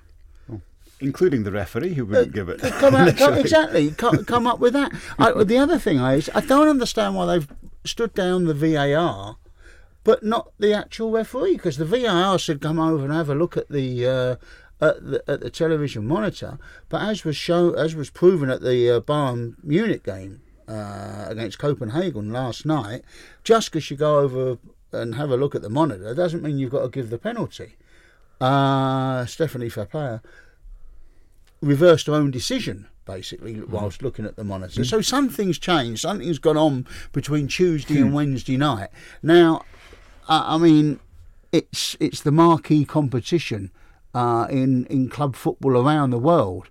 [1.00, 2.60] including the referee who wouldn't uh, give it.
[2.60, 4.92] Come out, come, exactly, come, come, up with that.
[5.18, 7.52] I, the other thing is, I don't understand why they've
[7.84, 9.36] stood down the VAR,
[10.02, 13.56] but not the actual referee, because the VAR should come over and have a look
[13.56, 14.06] at the.
[14.06, 14.36] Uh,
[14.80, 18.90] at the, at the television monitor, but as was show, as was proven at the
[18.90, 23.03] uh, Bayern Munich game, uh, against Copenhagen last night,
[23.42, 24.59] just because you go over
[24.92, 27.77] and have a look at the monitor doesn't mean you've got to give the penalty.
[28.40, 30.20] Uh, Stephanie Frappart
[31.61, 33.68] reversed her own decision basically mm.
[33.68, 34.83] whilst looking at the monitor.
[34.83, 34.87] Mm.
[34.87, 36.00] So something's changed.
[36.00, 38.14] Something's gone on between Tuesday and hmm.
[38.14, 38.88] Wednesday night.
[39.22, 39.62] Now,
[40.29, 41.00] I mean,
[41.53, 43.70] it's it's the marquee competition
[44.14, 46.68] uh, in in club football around the world.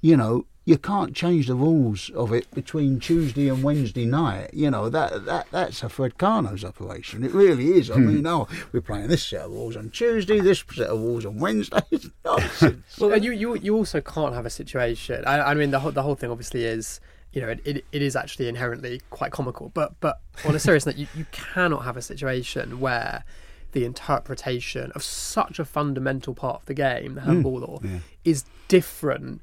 [0.00, 4.52] You know, you can't change the rules of it between Tuesday and Wednesday night.
[4.54, 7.22] You know that that that's a Fred Karno's operation.
[7.22, 7.90] It really is.
[7.90, 11.26] I mean, oh, we're playing this set of rules on Tuesday, this set of rules
[11.26, 11.80] on Wednesday.
[11.90, 12.98] It's nonsense.
[12.98, 15.24] well, you you you also can't have a situation.
[15.26, 17.00] I, I mean, the whole the whole thing obviously is.
[17.32, 20.86] You know, it, it, it is actually inherently quite comical, but but on a serious
[20.86, 23.24] note, you, you cannot have a situation where
[23.72, 27.26] the interpretation of such a fundamental part of the game, the hmm.
[27.26, 27.98] handball mm, law, yeah.
[28.24, 29.40] is different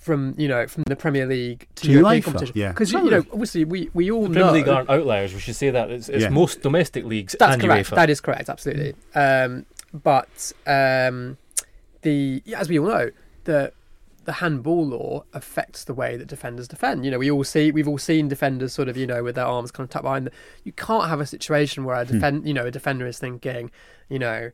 [0.00, 2.24] from you know from the Premier League to, to European UEFA.
[2.24, 2.54] competition.
[2.56, 5.34] Yeah, because you know obviously we, we all the Premier know League aren't outliers.
[5.34, 6.30] We should say that it's, it's yeah.
[6.30, 7.36] most domestic leagues.
[7.38, 7.90] That's and correct.
[7.90, 7.94] UEFA.
[7.96, 8.48] That is correct.
[8.48, 8.94] Absolutely.
[9.14, 11.36] Um, but um,
[12.02, 13.10] the as we all know
[13.44, 13.72] the
[14.24, 17.04] the handball law affects the way that defenders defend.
[17.04, 19.46] You know, we all see we've all seen defenders sort of you know with their
[19.46, 20.26] arms kind of tucked behind.
[20.26, 20.32] The,
[20.64, 22.46] you can't have a situation where a defend hmm.
[22.46, 23.70] you know a defender is thinking
[24.08, 24.50] you know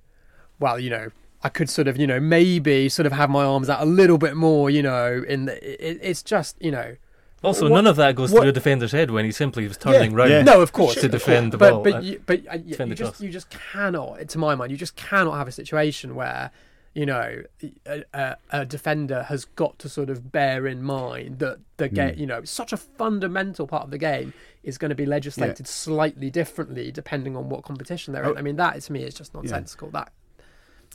[0.58, 1.10] well you know
[1.46, 4.18] I could sort of, you know, maybe sort of have my arms out a little
[4.18, 5.54] bit more, you know, in the,
[5.88, 6.96] it, it's just, you know.
[7.44, 9.76] Also, what, none of that goes what, through the defender's head when he simply was
[9.76, 10.30] turning yeah, round.
[10.32, 10.42] Yeah.
[10.42, 11.84] No, of course, to defend the ball.
[11.84, 15.34] But you, but uh, you, just you just cannot, to my mind, you just cannot
[15.34, 16.50] have a situation where
[16.94, 17.42] you know
[17.86, 22.16] a, a, a defender has got to sort of bear in mind that the game,
[22.16, 22.18] mm.
[22.18, 24.32] you know, such a fundamental part of the game
[24.64, 25.66] is going to be legislated yeah.
[25.66, 28.38] slightly differently depending on what competition they're oh, in.
[28.38, 29.90] I mean, that to me is just nonsensical.
[29.90, 30.10] That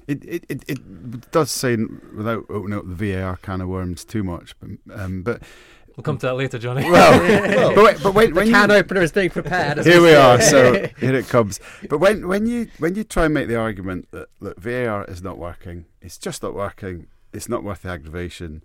[0.08, 1.78] it, it, it, it does say,
[2.16, 5.42] without opening up the VAR can of worms too much, but, um, but
[5.96, 6.90] We'll come to that later, Johnny.
[6.90, 9.86] Well, well but, wait, but wait, when the can you, opener is being prepared.
[9.86, 10.42] Here we are.
[10.42, 11.60] So here it comes.
[11.90, 15.22] But when, when you when you try and make the argument that look, VAR is
[15.22, 17.08] not working, it's just not working.
[17.34, 18.64] It's not worth the aggravation.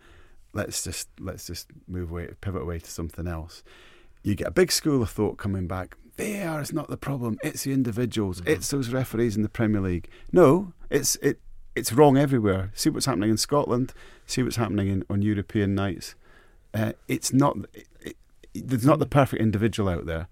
[0.52, 3.62] Let's just let's just move away, pivot away to something else.
[4.22, 5.96] You get a big school of thought coming back.
[6.16, 7.38] VAR is not the problem.
[7.42, 8.40] It's the individuals.
[8.40, 8.50] Mm-hmm.
[8.50, 10.08] It's those referees in the Premier League.
[10.32, 11.40] No, it's it.
[11.74, 12.70] It's wrong everywhere.
[12.74, 13.92] See what's happening in Scotland.
[14.26, 16.14] See what's happening in, on European nights.
[16.72, 17.56] Uh, it's not.
[17.74, 18.16] It, it,
[18.54, 20.28] there's not the perfect individual out there.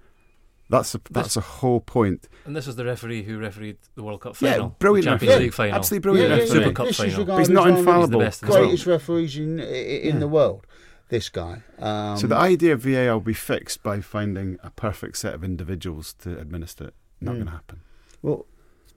[0.70, 2.26] That's a, that's a whole point.
[2.46, 5.44] And this is the referee who refereed the World Cup final, yeah, brilliant Champions referee.
[5.44, 7.24] League final, absolutely brilliant yeah, yeah, Super Cup this final.
[7.26, 8.20] But he's not infallible.
[8.20, 10.66] He's the greatest referees in in the world
[11.08, 11.62] this guy.
[11.78, 15.44] Um, so the idea of VAR will be fixed by finding a perfect set of
[15.44, 16.94] individuals to administer it.
[17.20, 17.34] Not mm.
[17.36, 17.80] going to happen.
[18.22, 18.46] Well,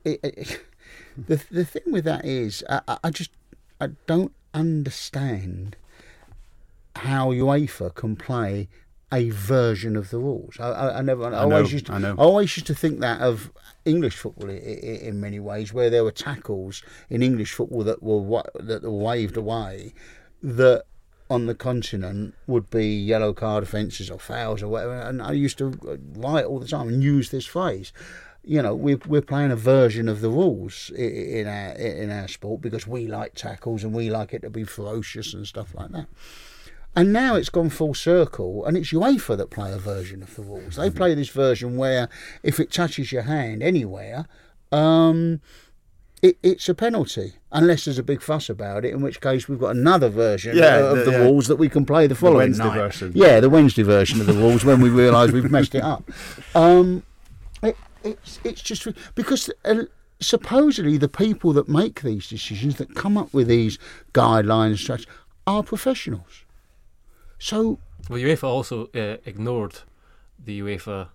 [0.03, 0.65] it, it,
[1.17, 3.31] the the thing with that is, I, I just
[3.79, 5.75] I don't understand
[6.95, 8.67] how UEFA can play
[9.11, 10.59] a version of the rules.
[10.59, 11.25] I, I, I never.
[11.25, 11.93] I, I always used to.
[11.93, 12.15] I, know.
[12.17, 13.51] I always used to think that of
[13.85, 18.43] English football in, in, many ways, where there were tackles in English football that were
[18.55, 19.93] that were waved away,
[20.43, 20.85] that
[21.29, 24.99] on the continent would be yellow card offences or fouls or whatever.
[25.01, 27.91] And I used to write all the time and use this phrase.
[28.43, 32.61] You know, we're we're playing a version of the rules in our in our sport
[32.61, 36.07] because we like tackles and we like it to be ferocious and stuff like that.
[36.95, 40.41] And now it's gone full circle, and it's UEFA that play a version of the
[40.41, 40.77] rules.
[40.77, 42.09] They play this version where
[42.41, 44.25] if it touches your hand anywhere,
[44.71, 45.41] um,
[46.21, 48.93] it, it's a penalty unless there's a big fuss about it.
[48.93, 51.17] In which case, we've got another version yeah, of the, the yeah.
[51.17, 52.75] rules that we can play the following the night.
[52.75, 53.11] Version.
[53.15, 56.09] Yeah, the Wednesday version of the rules when we realise we've messed it up.
[56.55, 57.03] Um,
[57.61, 59.49] it, it's it's just because.
[59.65, 59.83] Uh,
[60.19, 63.77] supposedly, the people that make these decisions, that come up with these
[64.13, 65.05] guidelines, such,
[65.45, 66.43] are professionals.
[67.37, 67.77] So,
[68.09, 69.81] well, UEFA also uh, ignored
[70.43, 71.09] the UEFA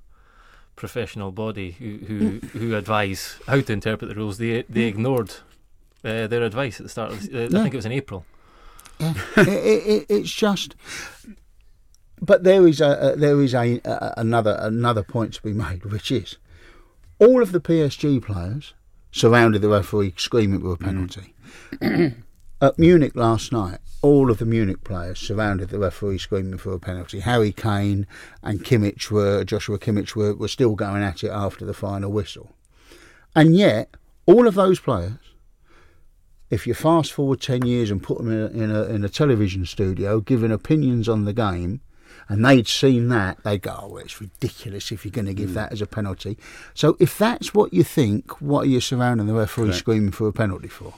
[0.76, 2.44] professional body who who, mm.
[2.50, 4.38] who advise how to interpret the rules.
[4.38, 4.88] They they mm.
[4.88, 5.30] ignored
[6.04, 7.12] uh, their advice at the start.
[7.12, 8.24] Of uh, I think it was in April.
[8.98, 9.14] Yeah.
[9.36, 10.76] it, it, it, it's just.
[12.20, 16.12] But there is a, there is a, a another another point to be made, which
[16.12, 16.38] is
[17.18, 18.74] all of the PSG players
[19.10, 21.34] surrounded the referee screaming for a penalty.
[22.62, 26.78] At Munich last night, all of the Munich players surrounded the referee screaming for a
[26.78, 27.18] penalty.
[27.18, 28.06] Harry Kane
[28.40, 32.52] and Kimmich were Joshua Kimmich were, were still going at it after the final whistle.
[33.34, 33.96] And yet,
[34.26, 35.18] all of those players
[36.50, 39.08] if you fast forward 10 years and put them in a, in a, in a
[39.08, 41.80] television studio giving opinions on the game,
[42.28, 45.50] and they'd seen that, they'd go, oh, well, it's ridiculous if you're going to give
[45.50, 45.54] mm.
[45.54, 46.36] that as a penalty.
[46.74, 49.78] So if that's what you think, what are you surrounding the referee Correct.
[49.78, 50.92] screaming for a penalty for?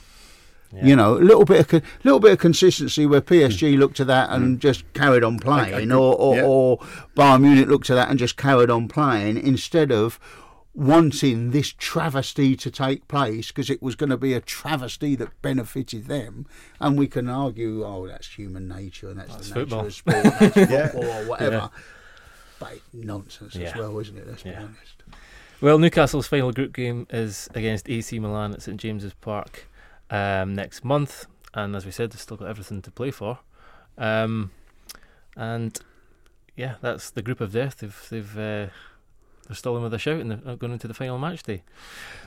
[0.74, 0.86] Yeah.
[0.86, 3.34] You know, a little bit of little bit of consistency where hmm.
[3.34, 4.58] PSG looked to that and hmm.
[4.58, 6.42] just carried on playing, I- or or, yeah.
[6.42, 6.78] or
[7.16, 10.18] Bayern Munich looked to that and just carried on playing instead of
[10.74, 15.40] wanting this travesty to take place because it was going to be a travesty that
[15.40, 16.46] benefited them.
[16.80, 19.84] And we can argue, oh, that's human nature and that's, That's the football.
[19.84, 20.88] nature of sport, that's Yeah.
[20.88, 21.56] football or whatever.
[21.56, 21.68] Yeah.
[22.58, 24.26] But it's nonsense as well, isn't it?
[24.26, 25.02] Let's be honest.
[25.60, 29.66] Well, Newcastle's final group game is against AC Milan at St James's Park
[30.10, 33.38] um, next month, and as we said, they've still got everything to play for.
[33.96, 34.50] Um,
[35.36, 35.78] and
[36.56, 37.78] yeah, that's the group of death.
[37.78, 38.66] They've they've uh,
[39.46, 41.62] they're still in with a shout and they're going into the final match day.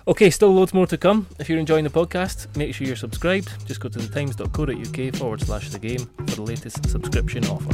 [0.08, 1.28] Okay, still loads more to come.
[1.40, 3.66] If you're enjoying the podcast, make sure you're subscribed.
[3.66, 7.74] Just go to thetimes.co.uk forward slash the game for the latest subscription offer.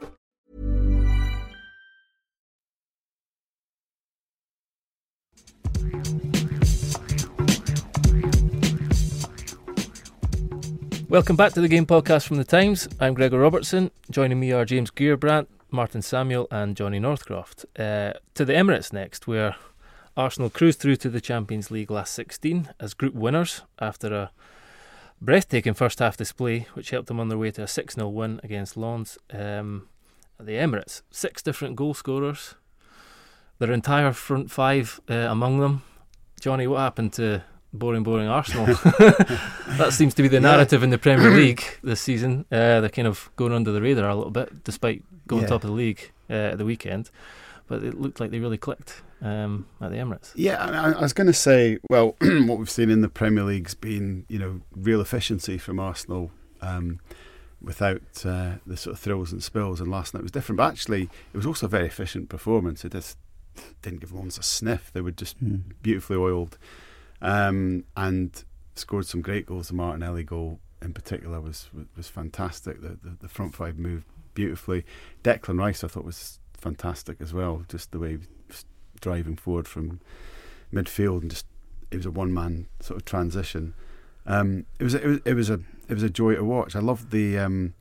[11.11, 12.87] Welcome back to the Game Podcast from the Times.
[12.97, 13.91] I'm Gregor Robertson.
[14.09, 17.65] Joining me are James Gheerbrant, Martin Samuel, and Johnny Northcroft.
[17.77, 19.57] Uh, to the Emirates next, where
[20.15, 24.31] Arsenal cruised through to the Champions League last 16 as group winners after a
[25.21, 28.39] breathtaking first half display, which helped them on their way to a 6 0 win
[28.41, 29.89] against Lens um,
[30.39, 31.01] at the Emirates.
[31.11, 32.55] Six different goal scorers,
[33.59, 35.83] their entire front five uh, among them.
[36.39, 38.65] Johnny, what happened to boring, boring Arsenal?
[39.77, 40.41] that seems to be the Yeah.
[40.41, 42.45] narrative in the Premier League this season.
[42.51, 45.47] Uh, they're kind of going under the radar a little bit, despite going Yeah.
[45.49, 47.09] top of the league uh, at the weekend.
[47.67, 50.31] But it looked like they really clicked um, at the Emirates.
[50.35, 53.73] Yeah, I, I was going to say, well, what we've seen in the Premier League's
[53.75, 56.31] been, you know, real efficiency from Arsenal
[56.61, 56.99] um,
[57.61, 59.79] without uh, the sort of thrills and spills.
[59.79, 62.83] And last night was different, but actually, it was also a very efficient performance.
[62.83, 63.17] It just
[63.81, 64.91] didn't give Lens a sniff.
[64.91, 65.37] They were just
[65.81, 66.57] beautifully oiled
[67.21, 68.43] um, and
[68.75, 69.67] scored some great goals.
[69.67, 72.81] The Martinelli goal in particular was was, fantastic.
[72.81, 74.85] The, the the front five moved beautifully.
[75.23, 77.63] Declan Rice, I thought, was fantastic as well.
[77.67, 78.65] Just the way he was
[78.99, 79.99] driving forward from
[80.73, 81.45] midfield and just
[81.91, 83.73] it was a one man sort of transition.
[84.25, 86.75] Um, it was it was it was a it was a joy to watch.
[86.75, 87.73] I loved the um,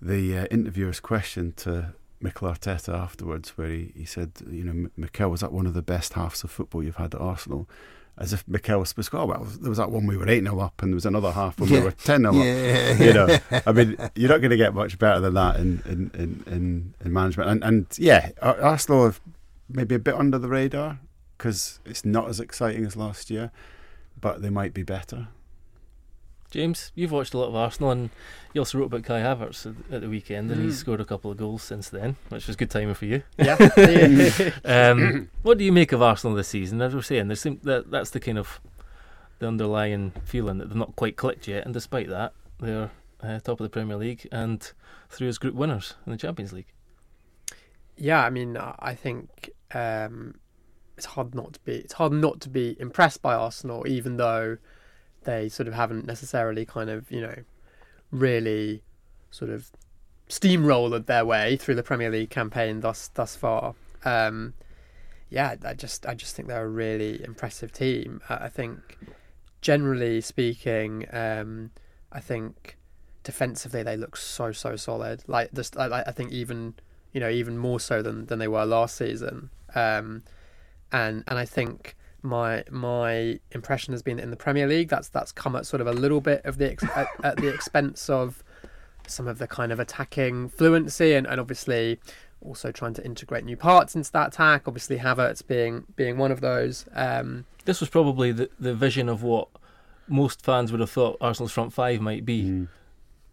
[0.00, 5.30] the uh, interviewer's question to Mikel Arteta afterwards, where he, he said, you know, Mikel
[5.30, 7.68] was that one of the best halves of football you've had at Arsenal.
[8.16, 10.28] As if Mikel was supposed to go, oh, well, there was that one we were
[10.28, 13.00] 8 0 up, and there was another half when we were 10 0 up.
[13.00, 16.10] You know, I mean, you're not going to get much better than that in, in,
[16.14, 17.50] in, in, in management.
[17.50, 19.20] And, and yeah, Ar- Arsenal have
[19.68, 21.00] maybe a bit under the radar
[21.36, 23.50] because it's not as exciting as last year,
[24.20, 25.26] but they might be better.
[26.54, 28.10] James, you've watched a lot of Arsenal, and
[28.52, 31.36] you also wrote about Kai Havertz at, the weekend, and he's scored a couple of
[31.36, 33.24] goals since then, which was good timing for you.
[33.36, 33.56] Yeah.
[34.64, 36.80] Um, what do you make of Arsenal this season?
[36.80, 38.60] As we're saying, there seem, that that's the kind of
[39.40, 43.58] the underlying feeling that they've not quite clicked yet, and despite that, they're uh, top
[43.58, 44.70] of the Premier League and
[45.10, 46.72] through as group winners in the Champions League.
[47.96, 50.36] Yeah, I mean, I I think um,
[50.96, 51.74] it's hard not to be.
[51.78, 54.58] It's hard not to be impressed by Arsenal, even though
[55.24, 57.36] they sort of haven't necessarily kind of you know
[58.10, 58.82] really
[59.30, 59.70] sort of
[60.28, 63.74] steamrolled their way through the Premier League campaign thus thus far.
[64.04, 64.54] Um,
[65.30, 68.20] yeah, I just I just think they're a really impressive team.
[68.28, 68.98] I think
[69.60, 71.70] generally speaking, um,
[72.12, 72.76] I think
[73.22, 75.24] defensively they look so so solid.
[75.26, 76.74] Like just I, I think even
[77.12, 79.50] you know even more so than than they were last season.
[79.74, 80.22] Um,
[80.92, 85.08] and and I think my my impression has been that in the Premier League that's
[85.08, 88.08] that's come at sort of a little bit of the ex- at, at the expense
[88.10, 88.42] of
[89.06, 92.00] some of the kind of attacking fluency and, and obviously
[92.40, 94.62] also trying to integrate new parts into that attack.
[94.66, 96.86] Obviously, Havertz being being one of those.
[96.94, 99.48] Um, This was probably the, the vision of what
[100.08, 102.68] most fans would have thought Arsenal's front five might be Mm.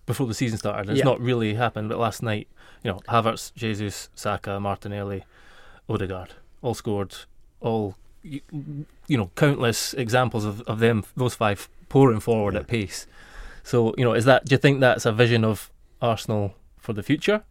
[0.05, 0.89] before the season started.
[0.89, 1.05] It's Yeah.
[1.05, 2.47] not really happened, but last night,
[2.83, 5.23] you know, Havertz, Jesus, Saka, Martinelli,
[5.89, 7.15] Odegaard, all scored,
[7.59, 8.41] all you,
[9.07, 12.61] you know, countless examples of, of them, those five pouring forward Yeah.
[12.61, 13.07] at pace.
[13.63, 14.45] So, you know, is that?
[14.45, 15.69] Do you think that's a vision of
[16.01, 17.43] Arsenal for the future?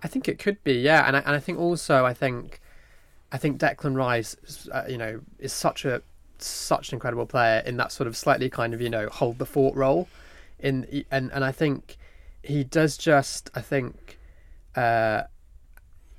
[0.00, 2.60] I think it could be, yeah, and I, and I think also I think
[3.32, 4.36] I think Declan Rice,
[4.72, 6.02] uh, you know, is such a
[6.38, 9.46] such an incredible player in that sort of slightly kind of you know hold the
[9.46, 10.08] fort role,
[10.60, 11.96] in and and I think
[12.42, 14.18] he does just I think.
[14.76, 15.24] Uh,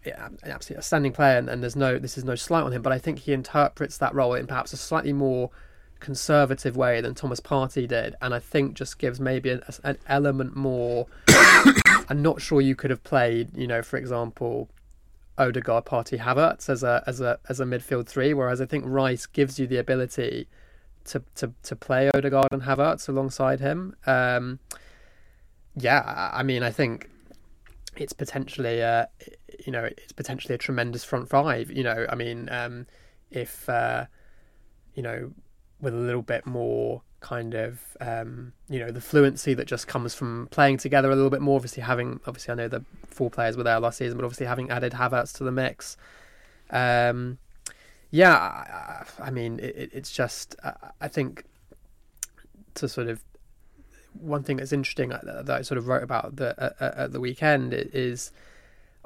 [0.06, 2.92] an absolutely outstanding player, and, and there's no this is no slight on him, but
[2.94, 5.50] I think he interprets that role in perhaps a slightly more
[6.00, 10.56] conservative way than Thomas Partey did, and I think just gives maybe an, an element
[10.56, 11.08] more.
[12.10, 14.70] I'm not sure you could have played, you know, for example,
[15.38, 19.26] Odegaard, Partey, Havertz as a as a as a midfield three, whereas I think Rice
[19.26, 20.48] gives you the ability
[21.06, 23.96] to to to play Odegaard and Havertz alongside him.
[24.06, 24.60] Um,
[25.76, 27.10] yeah, I- mean, I think
[27.96, 29.06] it's potentially, uh,
[29.66, 31.72] you know, it's potentially a tremendous front five.
[31.72, 32.86] You know, I mean, um,
[33.32, 34.06] if uh,
[34.96, 35.32] you know,
[35.82, 40.16] with a little bit more kind of, um, you know, the fluency that just comes
[40.16, 41.56] from playing together a little bit more.
[41.58, 44.70] Obviously, having obviously, I know the four players were there last season, but obviously having
[44.70, 45.98] added Havertz to the mix.
[46.70, 47.38] Um,
[48.12, 50.56] yeah, I, I mean, it, it- it's just,
[51.02, 51.44] I, think
[52.76, 53.24] to sort of
[54.14, 57.12] one thing that's interesting uh, that I sort of wrote about the, uh, uh, at
[57.12, 58.32] the weekend is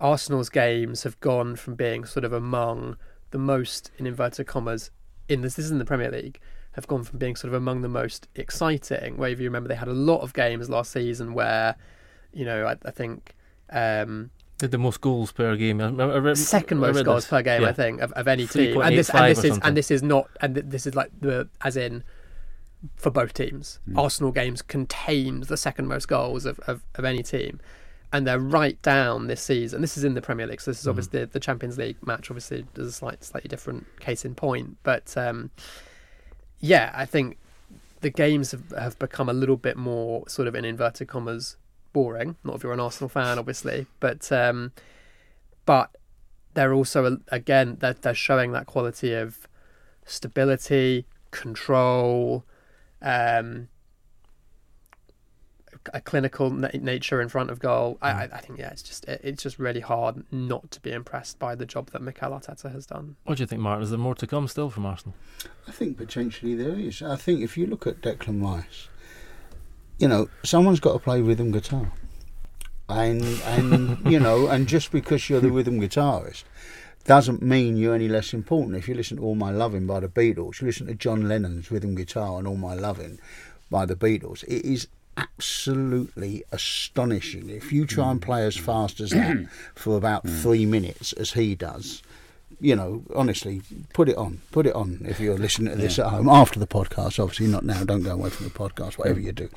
[0.04, 2.98] Arsenal's games have gone from being sort of among
[3.32, 4.92] the most, in inverted commas,
[5.30, 6.40] in this, this is in the Premier League,
[6.74, 9.16] have gone from being sort of among the most exciting.
[9.18, 11.76] Where if you remember, they had a lot of games last season where,
[12.34, 13.34] you know, I, I think
[13.72, 15.80] um, Did the most goals per game?
[15.80, 17.30] I, I read, second most read goals this.
[17.30, 17.70] per game, Yeah.
[17.70, 18.82] I think, of, of any team.
[18.82, 19.68] And this, and this is, something.
[19.68, 22.04] and this is not, and this is like the, as in,
[22.98, 23.80] for both teams.
[23.96, 27.62] Arsenal games contained the second most goals of, of, of any team.
[28.14, 29.82] And they're right down this season.
[29.82, 32.30] This is in the Premier League, so this is obviously the Champions League match.
[32.30, 35.50] Obviously, there's a slight, slightly different case in point, but um,
[36.60, 37.38] yeah, I think
[38.02, 41.58] the games have, have become a little bit more sort of in inverted commas
[41.92, 42.36] boring.
[42.44, 44.74] Not if you're an Arsenal fan, obviously, but um,
[45.66, 45.96] but
[46.54, 49.48] they're also again they're, they're showing that quality of
[50.06, 52.46] stability, control,
[53.02, 53.70] um,
[55.94, 57.98] a clinical na- nature in front of goal.
[58.02, 58.20] I, hmm.
[58.20, 61.40] I, I think yeah, it's just it, it's just really hard not to be impressed
[61.40, 63.16] by the job that Mikel Arteta has done.
[63.24, 63.84] What do you think, Martin?
[63.84, 65.16] Is there more to come still from Arsenal?
[65.68, 67.02] I think potentially there is.
[67.02, 68.88] I think if you look at Declan Rice,
[70.00, 71.92] you know, someone's got to play rhythm guitar,
[72.90, 76.44] and and you know, and just because you're the rhythm guitarist
[77.06, 78.78] doesn't mean you're any less important.
[78.78, 81.70] If you listen to All My Loving by the Beatles, you listen to John Lennon's
[81.70, 83.20] rhythm guitar and All My Loving
[83.70, 84.44] by the Beatles.
[84.44, 87.50] It is absolutely astonishing.
[87.50, 88.26] If you try and mm.
[88.26, 90.42] play as fast as that for about mm.
[90.42, 92.02] three minutes, as he does,
[92.60, 93.62] you know, honestly,
[93.94, 94.42] put it on.
[94.52, 97.22] Put it on if you're listening to this at home after the podcast.
[97.22, 97.84] Obviously, not now.
[97.84, 98.94] Don't go away from the podcast.
[98.94, 99.26] Whatever mm.
[99.26, 99.50] you do,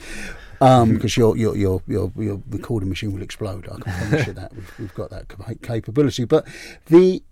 [0.61, 0.95] um, mm-hmm.
[0.95, 3.69] because your your your your your recording machine will explode.
[3.69, 4.55] I can promise you that.
[4.55, 5.29] We've, we've got that
[5.63, 6.25] capability.
[6.25, 6.47] But
[6.87, 7.23] the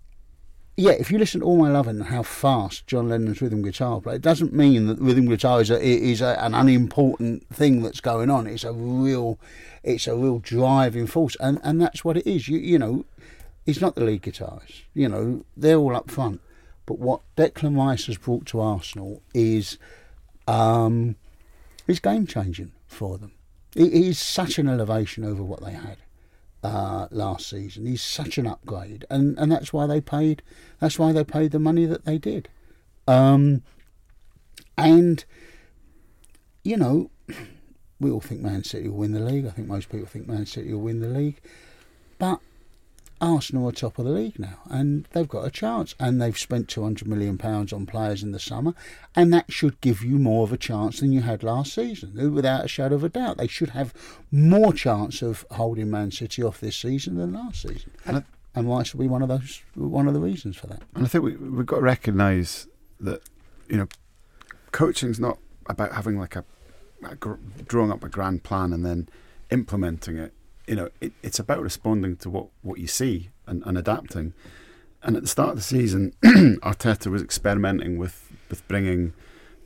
[0.77, 4.01] yeah, if you listen to All My Love and how fast John Lennon's rhythm guitar
[4.01, 8.01] play, it doesn't mean that rhythm guitar is a, is a, an unimportant thing that's
[8.01, 8.45] going on.
[8.45, 9.39] It's a real,
[9.83, 12.49] it's a real driving force, and and that's what it is.
[12.49, 13.05] You you know,
[13.65, 14.83] he's not the lead guitarist.
[14.93, 16.41] You know, they're all up front.
[16.85, 19.79] But what Declan Rice has brought to Arsenal is,
[20.47, 21.15] um,
[21.87, 23.31] is game changing for them.
[23.75, 25.97] It is such an elevation over what they had
[26.65, 27.85] uh, last season.
[27.85, 30.41] He's such an upgrade, and, and that's why they paid.
[30.79, 32.49] That's why they paid the money that they did.
[33.07, 33.61] Um,
[34.77, 35.23] and
[36.63, 37.11] you know,
[37.99, 39.45] we all think Man City will win the league.
[39.45, 41.39] I think most people think Man City will win the league,
[42.17, 42.39] but
[43.21, 45.95] Arsenal are top of the league now, and they've got a chance.
[45.99, 48.73] And they've spent two hundred million pounds on players in the summer,
[49.15, 52.65] and that should give you more of a chance than you had last season, without
[52.65, 53.37] a shadow of a doubt.
[53.37, 53.93] They should have
[54.31, 58.23] more chance of holding Man City off this season than last season, And I-
[58.57, 60.81] and Rice will be one of those, one of the reasons for that.
[60.93, 62.67] And I think we, we've got to recognise
[63.01, 63.21] that,
[63.67, 63.87] you know,
[64.71, 65.37] coaching's not
[65.67, 66.43] about having like a
[67.03, 67.33] a gr-
[67.67, 69.07] drawing up a grand plan and then
[69.51, 70.33] implementing it.
[70.67, 74.33] You know, it, it's about responding to what, what you see and, and adapting.
[75.03, 79.13] And at the start of the season, Arteta was experimenting with, with bringing,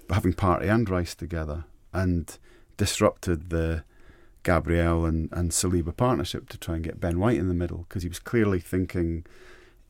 [0.10, 2.38] having Partey and Rice together and
[2.76, 3.84] disrupted the
[4.44, 8.04] Gabriel and, and Saliba partnership to try and get Ben White in the middle because
[8.04, 9.26] he was clearly thinking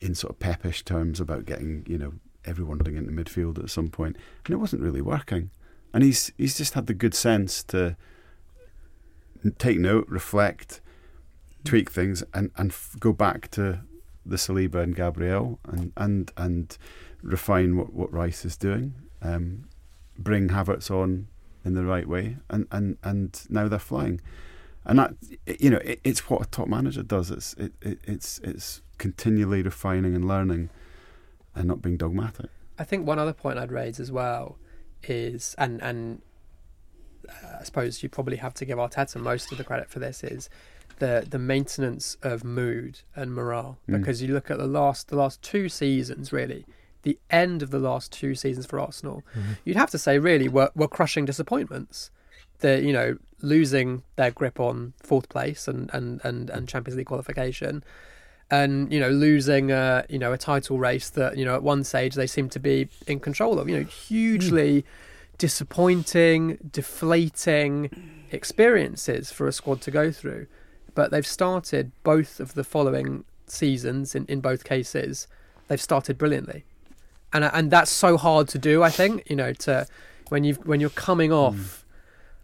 [0.00, 2.12] in sort of peppish terms about getting, you know,
[2.44, 4.16] everyone getting into midfield at some point.
[4.44, 5.50] And it wasn't really working.
[5.92, 7.96] And he's he's just had the good sense to
[9.58, 10.80] take note, reflect,
[11.64, 13.80] tweak things, and, and f- go back to
[14.24, 16.76] the Saliba and Gabriel and and and
[17.22, 18.94] refine what, what Rice is doing.
[19.22, 19.64] Um,
[20.18, 21.28] bring Havertz on
[21.64, 24.20] in the right way, and, and, and now they're flying.
[24.84, 25.14] And that
[25.58, 27.30] you know, it, it's what a top manager does.
[27.30, 30.70] It's it, it, it's it's continually refining and learning,
[31.54, 32.50] and not being dogmatic.
[32.78, 34.56] I think one other point I'd raise as well
[35.02, 36.22] is, and and
[37.28, 40.24] uh, I suppose you probably have to give Arteta most of the credit for this
[40.24, 40.48] is
[41.00, 43.78] the the maintenance of mood and morale.
[43.88, 43.98] Mm.
[43.98, 46.64] because you look at the last the last two seasons really
[47.02, 49.24] the end of the last two seasons for Arsenal
[49.64, 52.10] you'd have to say really were were crushing disappointments.
[52.60, 57.06] The you know losing their grip on fourth place and and and, and Champions League
[57.06, 57.82] qualification
[58.50, 61.84] and you know losing a you know a title race that you know at one
[61.84, 63.68] stage they seem to be in control of.
[63.68, 64.84] You know hugely
[65.38, 67.90] disappointing deflating
[68.30, 70.46] experiences for a squad to go through
[70.94, 75.26] but they've started both of the following seasons in, in both cases
[75.68, 76.64] they've started brilliantly.
[77.32, 79.86] And and that's so hard to do i think you know to
[80.30, 81.36] when you when you're coming hmm.
[81.36, 81.84] off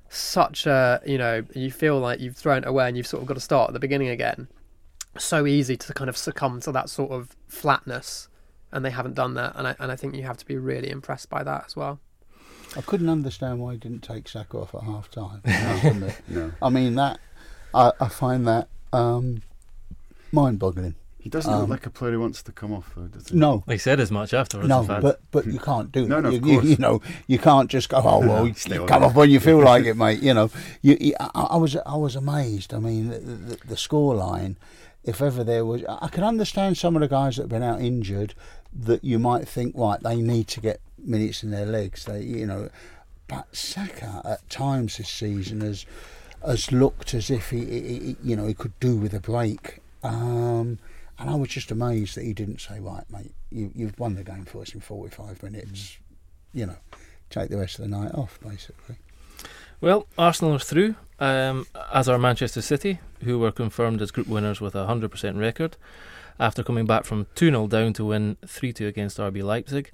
[0.09, 3.27] such a you know you feel like you've thrown it away and you've sort of
[3.27, 4.49] got to start at the beginning again.
[5.19, 8.29] So easy to kind of succumb to that sort of flatness
[8.71, 10.91] and they haven't done that and I, and I think you have to be really
[10.91, 12.01] impressed by that as well.
[12.77, 15.41] I couldn't understand why he didn't take Saka off at half time.
[15.47, 16.15] I.
[16.29, 17.19] No, I mean that
[17.77, 19.43] I, I find that um,
[20.33, 20.95] mind-boggling.
[21.19, 23.37] he doesn't look Um, like a player who wants to come off, though, does he?
[23.37, 24.69] No, He said as much afterwards.
[24.69, 26.23] no, but but you can't do No, that.
[26.23, 26.65] no, you, of you, course.
[26.67, 27.99] you know, you can't just go.
[27.99, 30.23] Oh well, you, Stay you on come off when you feel like it, mate.
[30.23, 30.51] You know,
[30.83, 32.73] you, you, I, I was I was amazed.
[32.75, 34.57] I mean, the, the, the score line.
[35.05, 37.81] If ever there was, I can understand some of the guys that have been out
[37.81, 38.35] injured.
[38.79, 42.05] That you might think, right, they need to get minutes in their legs.
[42.05, 42.69] They, you know,
[43.27, 45.87] but Saka at times this season has
[46.47, 49.81] has looked as if he, he, he you know, he could do with a break.
[50.03, 50.79] Um,
[51.19, 54.25] and I was just amazed that he didn't say, right, mate, you, you've won the
[54.25, 55.99] game for us in 45 minutes.
[56.53, 56.77] You know,
[57.31, 58.97] take the rest of the night off, basically.
[59.81, 64.61] Well, Arsenal are through, um, as are Manchester City, who were confirmed as group winners
[64.61, 65.77] with a 100% record
[66.39, 69.91] after coming back from 2 0 down to win 3 2 against RB Leipzig.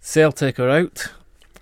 [0.00, 1.12] Celtic are out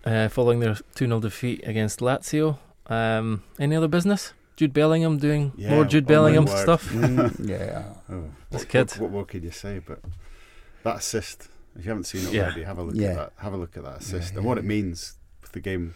[0.05, 2.59] uh, following their 2 0 defeat against Lazio.
[2.91, 4.33] Um, any other business?
[4.57, 6.59] Jude Bellingham doing Yeah, more Jude Bellingham word.
[6.63, 6.85] stuff?
[6.93, 7.85] Mm, yeah.
[8.11, 8.91] Oh, This what, kid.
[8.93, 9.79] What, what more could you say?
[9.79, 10.01] But
[10.83, 12.43] that assist, if you haven't seen it Yeah.
[12.47, 13.09] already, have a look Yeah.
[13.09, 13.33] at that.
[13.37, 15.95] Have a look at that assist Yeah, and what it means with the game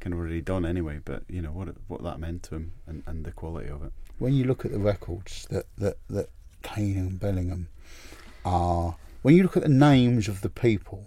[0.00, 1.00] kind of already done anyway.
[1.02, 3.82] But you know what it, what that meant to him and, and the quality of
[3.84, 3.92] it.
[4.18, 6.28] When you look at the records that, that, that
[6.62, 7.68] Kane and Bellingham
[8.44, 11.06] are, when you look at the names of the people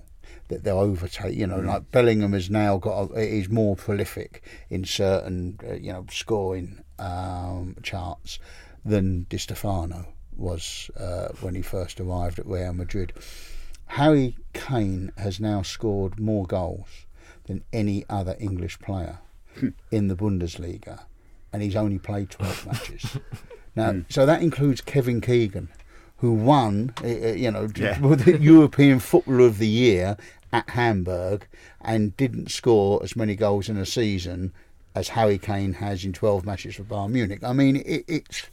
[0.50, 4.86] that they'll overtake, you know, like Bellingham has now got, a, is more prolific in
[4.86, 8.40] certain, uh, you know, scoring um, charts
[8.86, 13.12] than Di Stefano was uh, when he first arrived at Real Madrid.
[13.88, 17.06] Harry Kane has now scored more goals
[17.46, 19.20] than any other English player
[19.92, 21.02] in the Bundesliga,
[21.52, 23.18] and he's only played 12 matches.
[23.76, 25.70] Now, so that includes Kevin Keegan,
[26.18, 27.98] who won, uh, uh, you know, Yeah.
[28.16, 30.18] the European Footballer of the Year
[30.54, 31.48] at Hamburg,
[31.82, 34.54] and didn't score as many goals in a season
[34.96, 37.44] as Harry Kane has in 12 matches for Bayern Munich.
[37.44, 38.48] I mean, it, it's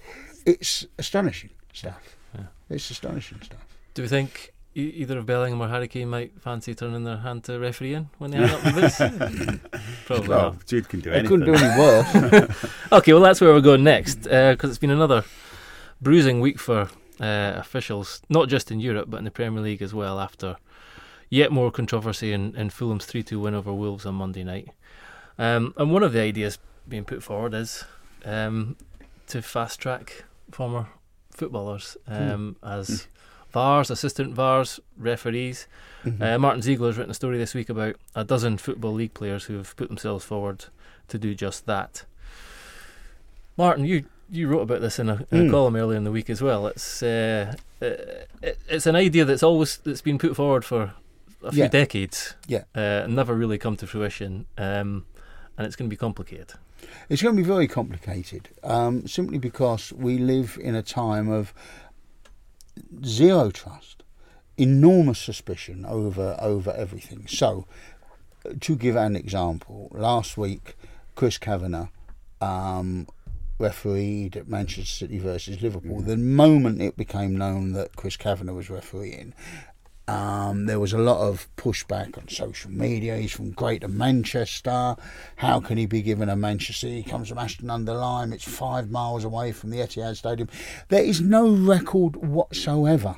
[0.46, 2.16] it's astonishing stuff.
[2.34, 2.44] Yeah.
[2.68, 3.64] It's astonishing stuff.
[3.94, 7.44] Do we think e- either of Bellingham or Harry Kane might fancy turning their hand
[7.44, 8.98] to refereeing when they end up with boots?
[10.06, 10.66] Probably Well, not.
[10.66, 11.28] Jude can do It anything.
[11.40, 12.68] couldn't do any worse.
[12.92, 15.24] Okay, well, that's where we're going next because it's been another
[16.02, 16.88] bruising week for
[17.20, 20.20] uh, officials, not just in Europe but in the Premier League as well.
[20.20, 20.56] After
[21.30, 24.68] yet more controversy in, in Fulham's three-two win over Wolves on Monday night,
[25.38, 26.58] um, and one of the ideas
[26.88, 27.84] being put forward is
[28.24, 28.76] um,
[29.28, 30.86] to fast-track former
[31.30, 33.06] footballers um, as
[33.52, 35.66] VARs, assistant VARs, referees.
[36.04, 36.20] Mhm.
[36.20, 39.44] Uh, Martin Ziegler has written a story this week about a dozen football league players
[39.44, 40.66] who have put themselves forward
[41.08, 42.04] to do just that.
[43.56, 45.50] Martin, you, you wrote about this in a, in a Mm.
[45.50, 46.66] column earlier in the week as well.
[46.66, 47.86] It's uh, uh,
[48.42, 50.92] it, it's an idea that's always that's been put forward for
[51.44, 51.68] a few Yeah.
[51.68, 52.34] decades.
[52.46, 52.64] Yeah.
[52.74, 54.46] uh, never really come to fruition.
[54.58, 55.06] Um,
[55.56, 56.52] and it's going to be complicated.
[57.08, 61.54] It's going to be very complicated, um, simply because we live in a time of
[63.04, 64.02] zero trust,
[64.56, 67.26] enormous suspicion over over everything.
[67.26, 67.66] So,
[68.60, 70.76] to give an example, last week,
[71.14, 71.88] Chris Kavanagh
[72.40, 73.06] um,
[73.58, 76.00] refereed at Manchester City versus Liverpool.
[76.02, 79.32] The moment it became known that Chris Kavanagh was refereeing,
[80.06, 83.16] um, there was a lot of pushback on social media.
[83.16, 84.96] He's from Greater Manchester.
[85.36, 86.88] How can he be given a Manchester?
[86.88, 88.32] He comes from Ashton under Lyne.
[88.32, 90.48] It's five miles away from the Etihad Stadium.
[90.88, 93.16] There is no record whatsoever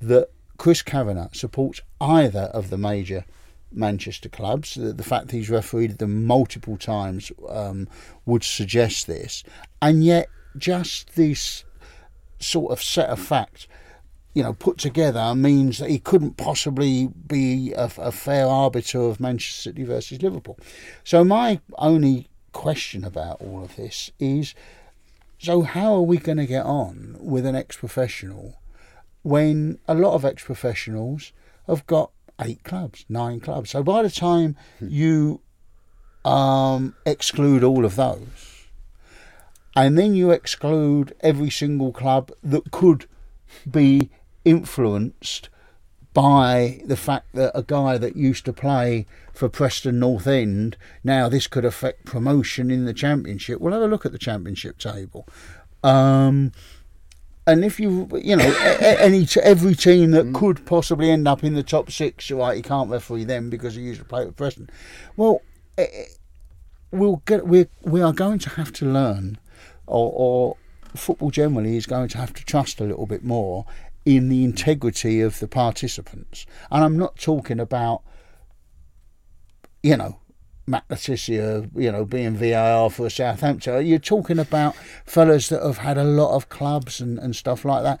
[0.00, 3.26] that Chris Kavanagh supports either of the major
[3.70, 4.74] Manchester clubs.
[4.74, 7.86] The, the fact that he's refereed them multiple times um,
[8.24, 9.44] would suggest this.
[9.82, 11.64] And yet, just this
[12.38, 13.66] sort of set of facts
[14.34, 19.20] you know, put together means that he couldn't possibly be a, a, fair arbiter of
[19.20, 20.58] Manchester City versus Liverpool.
[21.04, 24.54] So my only question about all of this is,
[25.38, 28.60] so how are we going to get on with an ex-professional
[29.22, 31.32] when a lot of ex-professionals
[31.68, 32.10] have got
[32.40, 33.70] eight clubs, nine clubs?
[33.70, 35.42] So by the time you
[36.24, 38.66] um, exclude all of those,
[39.76, 43.06] and then you exclude every single club that could
[43.70, 44.10] be
[44.44, 45.48] influenced
[46.12, 51.28] by the fact that a guy that used to play for Preston North End now
[51.28, 53.60] this could affect promotion in the championship.
[53.60, 55.26] We'll have a look at the championship table.
[55.82, 56.52] Um,
[57.46, 60.34] and if you, you know, any every team that mm.
[60.34, 62.56] could possibly end up in the top six, right?
[62.56, 64.70] You can't referee them because he used to play for Preston.
[65.16, 65.42] Well,
[66.90, 69.38] we'll get we we are going to have to learn,
[69.86, 70.56] or, or
[70.94, 73.66] football generally is going to have to trust a little bit more
[74.04, 76.46] in the integrity of the participants.
[76.70, 78.02] And I'm not talking about,
[79.82, 80.20] you know,
[80.66, 80.96] Matt Le
[81.76, 83.86] you know, being VAR for Southampton.
[83.86, 84.74] You're talking about
[85.04, 88.00] fellas that have had a lot of clubs and, and stuff like that.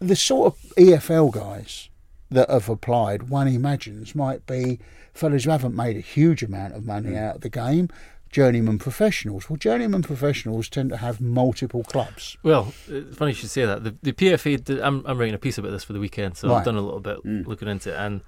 [0.00, 1.90] The sort of EFL guys
[2.30, 4.78] that have applied, one imagines, might be
[5.12, 7.18] fellas who haven't made a huge amount of money mm.
[7.18, 7.88] out of the game,
[8.30, 9.48] journeyman professionals.
[9.48, 12.36] Well, journeyman professionals tend to have multiple clubs.
[12.42, 13.84] Well, it's funny you should say that.
[13.84, 16.48] The, the PFA, did, I'm, I'm writing a piece about this for the weekend, so
[16.48, 16.58] right.
[16.58, 17.46] I've done a little bit mm.
[17.46, 17.96] looking into it.
[17.96, 18.20] And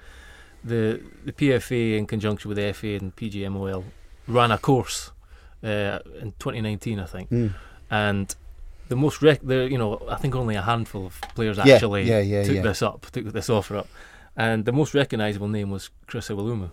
[0.64, 3.84] the the PFA, in conjunction with the FA and PGMOL,
[4.26, 5.12] ran a course
[5.62, 7.30] uh, in 2019, I think.
[7.30, 7.55] Mm.
[7.90, 8.34] And
[8.88, 12.05] the most, rec- the, you know, I think only a handful of players yeah, actually
[12.05, 13.88] yeah, yeah, took this up, took this offer up.
[14.36, 16.70] And the most recognisable name was Chris Iwelumo.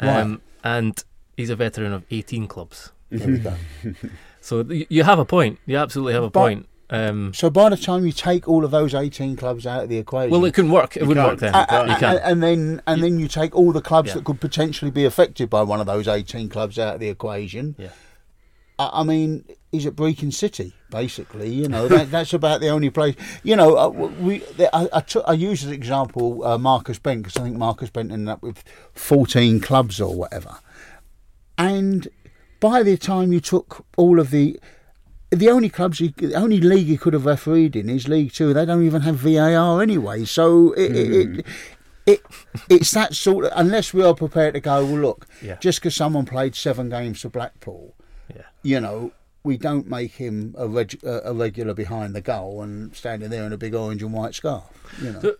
[0.00, 0.40] Um, right.
[0.64, 1.04] And
[1.36, 2.92] he's a veteran of 18 clubs.
[3.10, 3.54] There we go.
[4.40, 5.58] so you have a point.
[5.66, 6.68] You absolutely have a but, point.
[6.88, 9.98] Um, so by the time you take all of those 18 clubs out of the
[9.98, 10.96] equation, well, it couldn't work.
[10.96, 11.54] It wouldn't work then.
[11.54, 12.20] Uh, you can't.
[12.22, 14.14] And then and you, then you take all the clubs yeah.
[14.14, 17.74] that could potentially be affected by one of those 18 clubs out of the equation.
[17.76, 17.88] Yeah.
[18.78, 21.52] I, I mean, he's at Brechin City, basically.
[21.52, 23.16] You know, that, that's about the only place.
[23.42, 27.24] You know, uh, we I, I, took, I use as an example uh, Marcus Bent
[27.24, 28.62] because I think Marcus Bent ended up with
[28.94, 30.58] 14 clubs or whatever.
[31.58, 32.08] And
[32.60, 34.58] by the time you took all of the
[35.30, 38.54] the only clubs, he, the only league he could have refereed in is League Two.
[38.54, 40.24] They don't even have VAR anyway.
[40.24, 40.96] So it, mm.
[40.96, 41.46] it, it,
[42.06, 42.22] it,
[42.68, 43.52] it's that sort of.
[43.56, 45.56] Unless we are prepared to go, well, look, yeah.
[45.56, 47.94] just because someone played seven games for Blackpool,
[48.34, 48.42] yeah.
[48.62, 53.30] you know, we don't make him a, reg, a, regular behind the goal and standing
[53.30, 54.64] there in a big orange and white scarf.
[55.02, 55.20] You know.
[55.20, 55.36] So,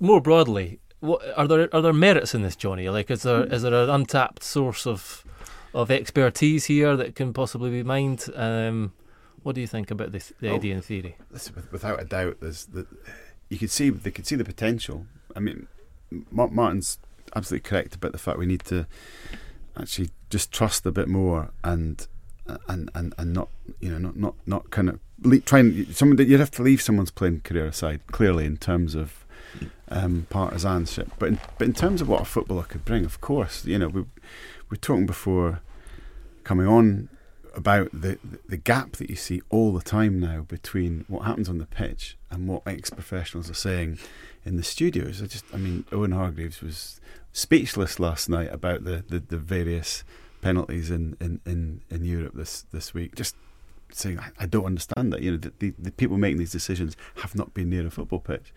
[0.00, 2.88] more broadly, what are there are there merits in this, Johnny?
[2.88, 5.24] Like, is there is there an untapped source of
[5.74, 8.26] of expertise here that can possibly be mined?
[8.34, 8.92] Um,
[9.42, 11.16] what do you think about this, the oh, idea in theory?
[11.70, 12.86] without a doubt, there's the,
[13.50, 15.06] you could see they could see the potential.
[15.36, 15.66] I mean,
[16.30, 16.98] Martin's
[17.36, 18.86] absolutely correct about the fact we need to
[19.76, 22.06] actually just trust a bit more and
[22.68, 23.48] and and, and not
[23.80, 24.98] you know not not not kind of
[25.44, 29.23] try and someone you'd have to leave someone's playing career aside clearly in terms of
[29.88, 31.10] um, partisanship.
[31.18, 33.88] But in, but in terms of what a footballer could bring, of course, you know,
[33.88, 34.04] we
[34.70, 35.60] we're talking before
[36.42, 37.08] coming on
[37.54, 38.18] about the
[38.48, 42.16] the gap that you see all the time now between what happens on the pitch
[42.30, 43.98] and what ex professionals are saying
[44.44, 45.22] in the studios.
[45.22, 47.00] I just, I mean, Owen Hargreaves was
[47.32, 50.04] speechless last night about the, the, the various
[50.42, 53.14] penalties in, in, in, in Europe this this week.
[53.14, 53.36] Just
[53.92, 55.22] saying, I, I don't understand that.
[55.22, 58.20] You know, the, the, the people making these decisions have not been near a football
[58.20, 58.52] pitch.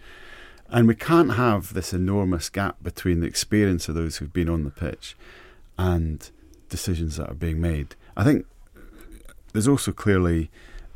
[0.69, 4.63] And we can't have this enormous gap between the experience of those who've been on
[4.63, 5.15] the pitch
[5.77, 6.29] and
[6.69, 7.95] decisions that are being made.
[8.17, 8.45] I think
[9.53, 10.49] there's also clearly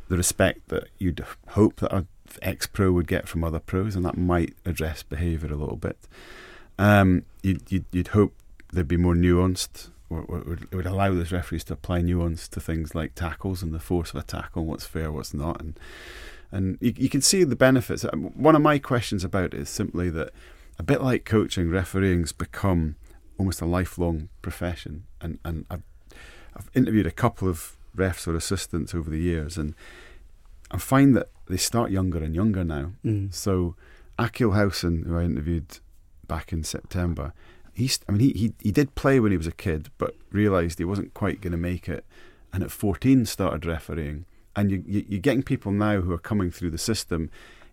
[0.08, 2.06] the respect that you'd hope that an
[2.42, 5.96] ex pro would get from other pros, and that might address behaviour a little bit.
[6.78, 8.34] Um, you'd, you'd, you'd hope
[8.72, 12.94] there'd be more nuanced would, it would allow those referees to apply nuance to things
[12.94, 15.78] like tackles and the force of a tackle, and what's fair, what's not, and
[16.52, 18.04] and you, you can see the benefits.
[18.04, 20.30] Um, One of my questions about it is simply that
[20.78, 22.96] a bit like coaching, refereeing's become
[23.38, 25.82] almost a lifelong profession, and and I've,
[26.54, 29.74] I've interviewed a couple of refs or assistants over the years, and
[30.70, 32.92] I find that they start younger and younger now.
[33.04, 33.32] Mm.
[33.34, 33.74] So
[34.18, 35.78] Akil Howson, who I interviewed
[36.26, 37.32] back in September,
[37.74, 40.78] he's I mean he, he he did play when he was a kid, but realised
[40.78, 42.04] he wasn't quite going to make it,
[42.52, 44.26] and at 14 started refereeing.
[44.54, 47.30] And you, you you're getting people now who are coming through the system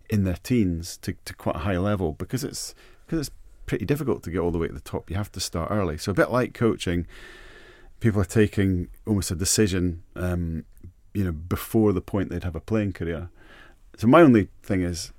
[0.08, 2.74] in their teens to, to quite a high level because it's
[3.06, 5.10] because it's pretty difficult to get all the way to the top.
[5.10, 5.96] You have to start early.
[5.96, 7.06] So a bit like coaching,
[8.00, 10.64] people are taking almost a decision, um,
[11.14, 13.30] you know, before the point they'd have a playing career.
[13.96, 15.12] So my only thing is,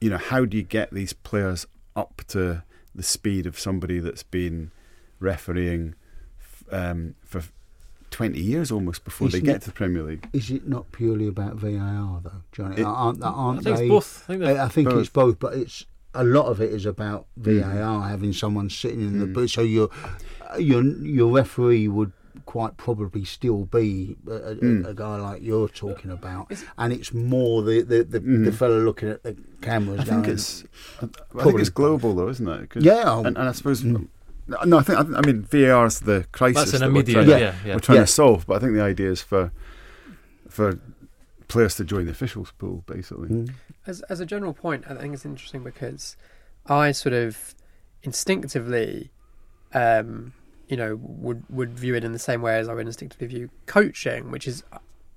[0.00, 2.62] you know, how do you get these players up to
[2.94, 4.70] the speed of somebody that's been
[5.18, 5.94] refereeing
[6.72, 7.42] um, for
[8.10, 10.28] 20 years almost before they Isn't get it- to the Premier League?
[10.32, 12.76] Is it not purely about VAR though, Johnny?
[12.80, 13.82] It- aren't aren't I think they?
[13.84, 14.24] it's both.
[14.28, 15.00] I think I, I think both.
[15.00, 19.18] it's both, but it's a lot of it is about VAR having someone sitting in
[19.20, 19.32] the Mm.
[19.34, 19.50] booth.
[19.50, 19.88] So your
[20.58, 22.12] your your referee would
[22.46, 24.88] quite probably still be a, a, Mm.
[24.88, 28.54] a guy like you're talking about, and it's more the the, the, the Mm.
[28.54, 30.00] fellow looking at the cameras.
[30.00, 30.64] I think it's
[31.38, 32.70] I think it's global though, isn't it?
[32.80, 34.08] Yeah, and, and I suppose mm.
[34.64, 37.54] No, I think I mean VAR is the crisis That's an that we're trying, Yeah,
[37.64, 37.74] yeah.
[37.74, 38.04] we're trying Yeah.
[38.04, 38.46] to solve.
[38.46, 39.52] But I think the idea is for
[40.48, 40.78] for
[41.48, 43.28] players to join the officials pool, basically.
[43.28, 43.52] Mm.
[43.86, 46.16] As as a general point, I think it's interesting because
[46.66, 47.54] I sort of
[48.02, 49.10] instinctively,
[49.72, 50.32] um,
[50.68, 53.50] you know, would would view it in the same way as I would instinctively view
[53.66, 54.62] coaching, which is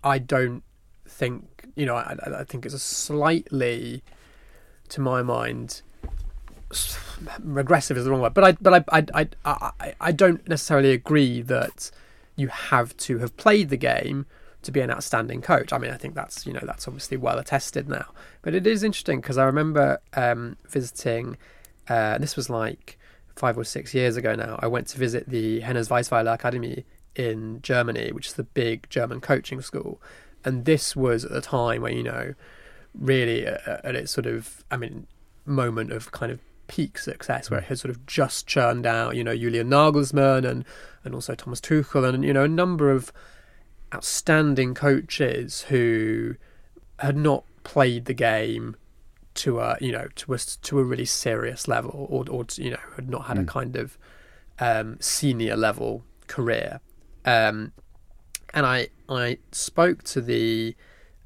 [0.03, 0.63] I don't
[1.07, 4.03] think you know I, I- I think it's a slightly,
[4.89, 5.83] to my mind, s-
[7.41, 11.41] regressive is the wrong word, but I but I I I I, don't necessarily agree
[11.41, 11.91] that
[12.35, 14.25] you have to have played the game
[14.63, 15.71] to be an outstanding coach.
[15.73, 18.07] I mean, I think that's you know that's obviously well attested now.
[18.41, 21.37] But it is interesting because I remember um, visiting.
[21.87, 22.97] Uh, this was like
[23.35, 24.57] five or six years ago now.
[24.61, 29.21] I went to visit the Hennes Weisweiler Academy in Germany, which is the big German
[29.21, 30.01] coaching school,
[30.45, 32.33] and this was at the time where you know
[32.93, 35.07] really uh, at its sort of I mean
[35.45, 36.39] moment of kind of
[36.73, 40.65] peak success where it had sort of just churned out you know Julian Nagelsmann and
[41.03, 43.13] and also Thomas Tuchel and you know a number of
[43.93, 46.35] outstanding coaches who
[46.97, 48.75] had not played the game
[49.35, 52.79] to a you know to a to a really serious level or or you know
[52.95, 53.95] had not had a kind of
[54.57, 56.79] um, senior level career.
[57.23, 57.71] Um,
[58.51, 60.75] and I I spoke to the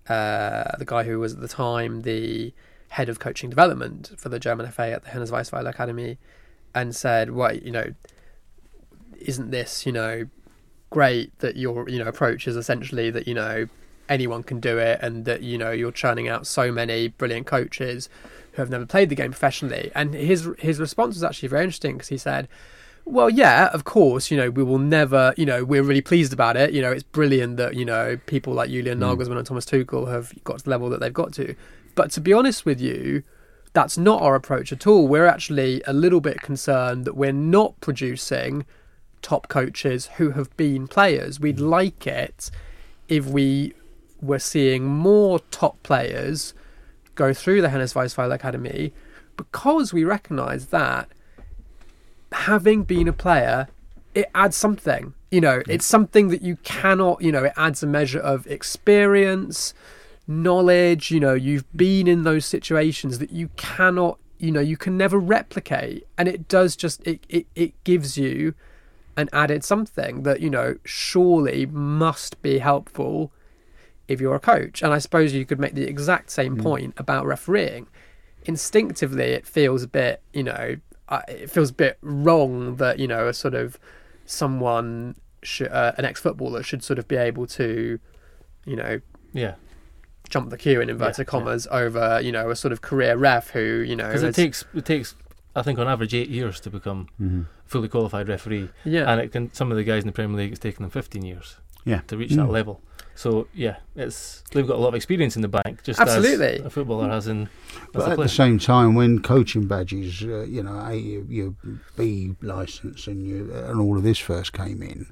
[0.10, 2.54] uh, the guy who was at the time the
[2.90, 6.18] head of coaching development for the German FA at the Hennes Weisweiler Academy
[6.74, 7.94] and said well you know
[9.20, 10.28] isn't this you know
[10.90, 13.68] great that your you know approach is essentially that you know
[14.10, 18.10] anyone can do it and that you know you're churning out so many brilliant coaches
[18.54, 19.92] who have never played the game professionally?
[19.94, 22.48] And his his response was actually very interesting because he said
[23.06, 26.58] well yeah of course you know we will never you know we're really pleased about
[26.58, 26.74] it.
[26.74, 29.04] You know it's brilliant that you know people like Julian hmm.
[29.04, 31.56] Nagelsmann and Thomas Tuchel have got to the level that they've got to
[31.98, 33.22] but to be honest with you
[33.74, 37.80] that's not our approach at all we're actually a little bit concerned that we're not
[37.82, 38.66] producing
[39.22, 41.39] top coaches who have been players.
[41.39, 41.70] We'd mm.
[41.70, 42.50] like it
[43.08, 43.74] if we
[44.22, 46.54] were seeing more top players
[47.16, 48.93] go through the Hennes Weisweiler Academy
[49.36, 51.10] because we recognise that
[52.32, 53.68] having been a player,
[54.16, 55.14] it adds something.
[55.30, 59.74] You know, it's something that you cannot, you know, it adds a measure of experience,
[60.28, 61.11] knowledge.
[61.11, 65.17] You know, you've been in those situations that you cannot, you know, you can never
[65.17, 66.05] replicate.
[66.17, 68.53] And it does just, it, it, it gives you
[69.15, 73.32] an added something that, you know, surely must be helpful
[74.07, 74.84] if you're a coach.
[74.84, 77.88] And I suppose you could make the exact same point about refereeing.
[78.45, 80.78] Instinctively, it feels a bit, you know,
[81.28, 83.80] it feels a bit wrong that you know a sort of
[84.25, 85.15] someone
[85.61, 87.99] uh, an ex-footballer should sort of be able to,
[88.65, 88.99] you know,
[89.34, 89.55] Yeah,
[90.30, 93.49] jump the queue in inverted Yeah, commas over you know a sort of career ref
[93.51, 95.15] who you know because it takes it takes
[95.55, 97.41] I think on average eight years to become Mm-hmm.
[97.65, 100.51] fully qualified referee, yeah and it can some of the guys in the Premier League
[100.51, 102.01] it's taken them 15 years Yeah.
[102.07, 102.51] to reach that Mm.
[102.51, 102.82] level.
[103.15, 106.59] So yeah, it's they've got a lot of experience in the bank, just Absolutely.
[106.59, 107.43] as a footballer has in.
[107.43, 107.49] As
[107.93, 111.53] But a at the same time, when coaching badges, uh, you know, A, your, your
[111.95, 115.07] B license and you, and all of this first came in,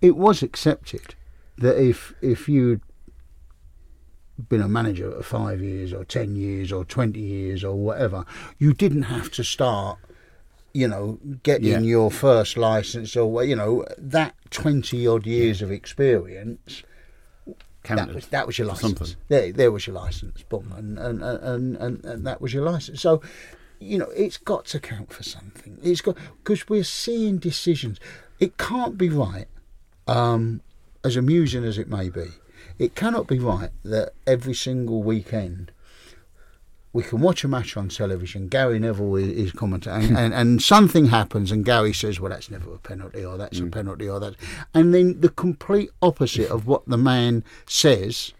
[0.00, 1.16] it was accepted
[1.56, 2.82] that if if you'd
[4.48, 8.24] been a manager for five years or ten years or twenty years or whatever,
[8.58, 9.98] you didn't have to start.
[10.74, 11.80] you know, getting Yeah.
[11.80, 16.82] your first license or you know that twenty odd years of experience.
[17.82, 18.98] Counted That was that was your license.
[18.98, 19.16] something.
[19.28, 20.42] There, there was your license.
[20.42, 23.00] Boom, and and, and and and that was your license.
[23.00, 23.22] So,
[23.80, 25.78] you know, it's got to count for something.
[25.82, 27.98] It's got because we're seeing decisions.
[28.38, 29.46] It can't be right,
[30.06, 30.60] um,
[31.02, 32.26] as amusing as it may be.
[32.78, 35.72] It cannot be right that every single weekend
[36.92, 38.48] we can watch a match on television.
[38.48, 40.16] Gary Neville is, is commentating, and, hmm.
[40.16, 43.62] and, and something happens, and Gary says, "Well, that's never a penalty, or that's a
[43.62, 43.70] hmm.
[43.70, 44.34] penalty, or that,"
[44.74, 48.32] and then the complete opposite of what the man says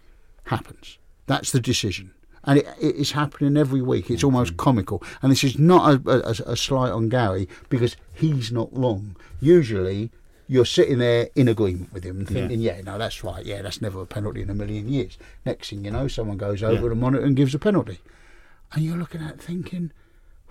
[0.45, 0.97] happens.
[1.27, 2.11] That's the decision,
[2.43, 4.09] and it, it is happening every week.
[4.09, 4.27] It's hmm.
[4.27, 8.69] almost comical, and this is not a, a, a slight on Gary because he's not
[8.71, 9.15] wrong.
[9.39, 10.11] Usually.
[10.51, 12.81] You're sitting there in agreement with him and thinking, yeah.
[12.81, 13.45] no, that's right.
[13.45, 15.15] Yeah, that's never a penalty in a million years.
[15.45, 16.89] Next thing you know, someone goes over Yeah.
[16.89, 17.99] the monitor and gives a penalty
[18.73, 19.91] and you're looking at it thinking,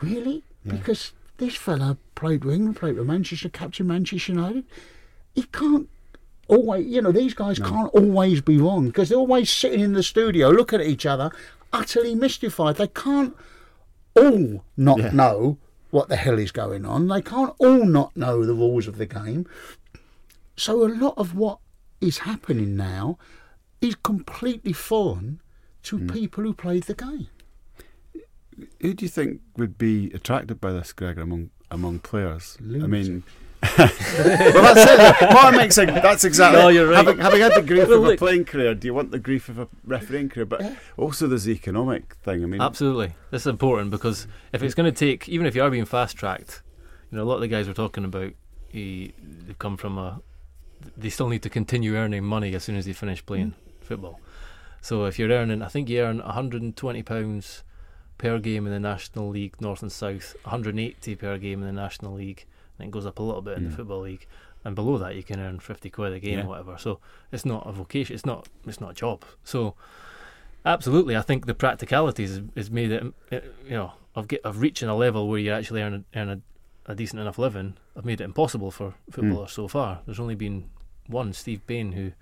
[0.01, 0.45] really?
[0.67, 4.65] Because this fella played with England, played with Manchester, captain Manchester United.
[5.35, 5.89] He can't
[6.47, 10.03] always, you know, these guys can't always be wrong because they're always sitting in the
[10.05, 11.31] studio looking at each other,
[11.73, 12.77] utterly mystified.
[12.77, 13.35] They can't
[14.17, 15.11] all not Yeah.
[15.11, 15.59] know
[15.91, 17.09] what the hell is going on.
[17.09, 19.47] They can't all not know the rules of the game.
[20.59, 21.61] So a lot of what
[22.01, 23.17] is happening now
[23.81, 25.41] is completely foreign
[25.85, 26.09] to hmm.
[26.09, 27.29] people who played the game.
[28.81, 32.59] Who do you think would be attracted by this, Greg, among among players?
[32.61, 33.23] I mean,
[33.63, 33.89] well,
[34.75, 35.29] that's it.
[35.33, 36.61] What makes it, that's exactly.
[36.61, 36.97] No, you're right.
[36.97, 39.49] Having, having had the grief Well, of a playing career, do you want the grief
[39.49, 40.47] of a refereeing career?
[40.47, 42.43] But also there's the economic thing.
[42.43, 45.63] I mean, Absolutely, this is important because if it's going to take, even if you
[45.63, 46.63] are being fast tracked,
[47.13, 48.33] you know, a lot of the guys we're talking about,
[48.69, 49.15] he,
[49.47, 50.21] they've come from a,
[50.97, 54.20] they still need to continue earning money as soon as they finish playing football.
[54.81, 57.62] So if you're earning, I think you earn 120 pounds
[58.16, 62.14] per game in the National League North and South, 180 per game in the National
[62.14, 62.47] League,
[62.79, 63.76] and it goes up a little bit in the Mm.
[63.76, 64.26] Football League.
[64.64, 66.45] And below that, you can earn 50 quid a game Yeah.
[66.45, 66.76] or whatever.
[66.79, 66.99] So
[67.33, 68.14] it's not a vocation.
[68.14, 68.49] It's not.
[68.66, 69.24] It's not a job.
[69.45, 69.74] So
[70.64, 73.05] absolutely, I think the practicalities has made it.
[73.33, 76.91] You know, of get of reaching a level where you actually earn a, earn a,
[76.93, 77.76] a decent enough living.
[77.99, 80.03] Have made it impossible for footballers so far.
[80.07, 80.71] There's only been
[81.09, 82.13] one, Steve Baines, who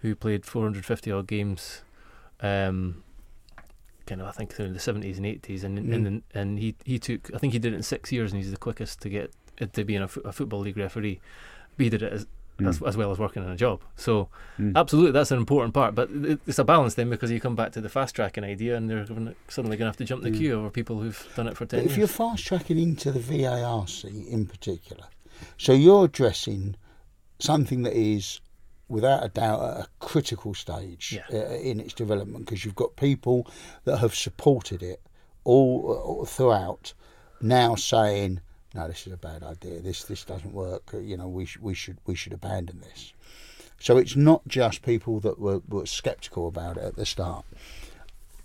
[0.00, 1.82] who played 450 odd games.
[2.40, 3.04] Um,
[4.06, 5.94] kind of, I think through the 70s and 80s, and Mm.
[6.06, 7.32] and and he he took.
[7.32, 9.32] I think he did it in six years, and he's the quickest to get
[9.72, 11.20] to being a, a football league referee.
[11.76, 12.26] But he did it as
[12.58, 12.88] Mm.
[12.88, 13.80] as well as working in a job.
[13.94, 14.28] So
[14.58, 14.72] Mm.
[14.74, 15.94] absolutely, that's an important part.
[15.94, 16.08] But
[16.46, 19.04] it's a balance then because you come back to the fast tracking idea, and they're
[19.04, 20.36] gonna, suddenly going to have to jump the Mm.
[20.38, 21.92] queue over people who've done it for ten years.
[21.92, 25.04] If you're fast tracking into the VAR seat in particular,
[25.56, 26.74] so you're addressing
[27.38, 28.40] something that is,
[28.88, 31.38] without a doubt, at a critical stage Yeah.
[31.38, 33.46] uh, in its development because you've got people
[33.84, 35.00] that have supported it
[35.44, 36.92] all, all throughout
[37.40, 38.40] now saying,
[38.78, 39.80] "No, this is a bad idea.
[39.80, 40.84] This this doesn't work.
[40.94, 43.12] Uh, You know, we sh- we should we should abandon this."
[43.80, 47.44] So it's not just people that were, were sceptical about it at the start.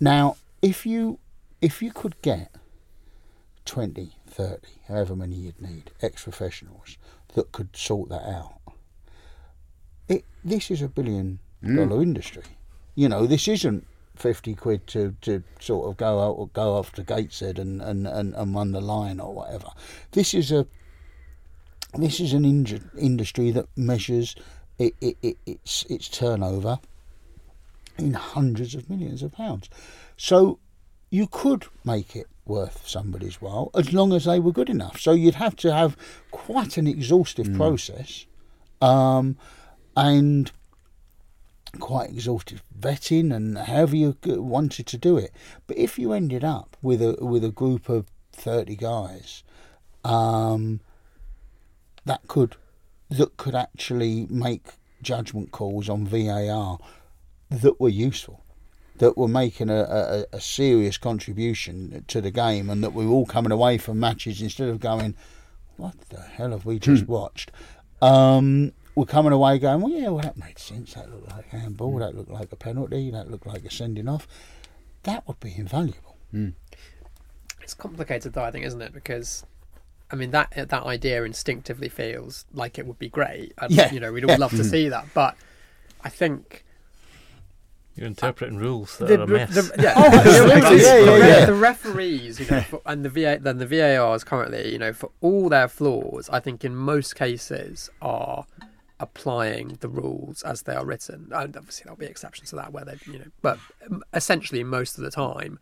[0.00, 1.18] Now, if you
[1.60, 2.50] if you could get
[3.64, 6.98] 20, 30, however many you'd need, ex professionals
[7.34, 8.60] that could sort that out.
[10.08, 12.44] It this is a billion dollar industry.
[12.94, 16.92] You know, this isn't fifty quid to, to sort of go out or go off
[16.92, 19.68] to Gateshead and, and, and, and run the line or whatever.
[20.12, 20.66] This is a
[21.98, 24.34] this is an inju- industry that measures
[24.78, 26.78] it, it, it, its its turnover
[27.98, 29.68] in hundreds of millions of pounds.
[30.16, 30.58] So
[31.10, 35.00] you could make it worth somebody's while as long as they were good enough.
[35.00, 35.96] So you'd have to have
[36.30, 38.26] quite an exhaustive process,
[38.80, 39.36] um,
[39.96, 40.50] and
[41.80, 45.32] quite exhaustive vetting and however you wanted to do it.
[45.66, 49.42] But if you ended up with a with a group of thirty guys,
[50.04, 50.80] um,
[52.04, 52.56] that could
[53.10, 54.66] that could actually make
[55.02, 56.78] judgment calls on VAR
[57.50, 58.42] that were useful,
[58.96, 63.12] that were making a, a, a serious contribution to the game, and that we were
[63.12, 65.14] all coming away from matches instead of going,
[65.76, 67.50] "What the hell have we just watched?"
[68.02, 70.94] Um, we're coming away going, "Well, yeah, well that made sense.
[70.94, 71.94] That looked like a handball.
[71.94, 71.98] Mm.
[72.00, 73.10] That looked like a penalty.
[73.10, 74.26] That looked like a sending off."
[75.04, 76.16] That would be invaluable.
[76.32, 76.54] Mm.
[77.62, 78.92] It's complicated though, I think, isn't it?
[78.92, 79.44] Because
[80.10, 83.52] I mean that that idea instinctively feels like it would be great.
[83.58, 83.92] And, Yeah.
[83.92, 85.36] you know, we'd all love to see that, but
[86.02, 86.64] I think
[87.96, 89.54] You're interpreting rules that the, are a mess.
[89.54, 90.82] the- yeah, Oh, absolutely.
[90.82, 91.44] Yeah, yeah, yeah.
[91.46, 95.10] The referees, you know, for, and the VA, then the VARs currently, you know, for
[95.20, 98.46] all their flaws, I think in most cases are
[99.04, 101.30] applying the rules as they are written.
[101.32, 103.58] And obviously there'll be exceptions to that where they, you know, but
[104.12, 105.58] essentially most of the time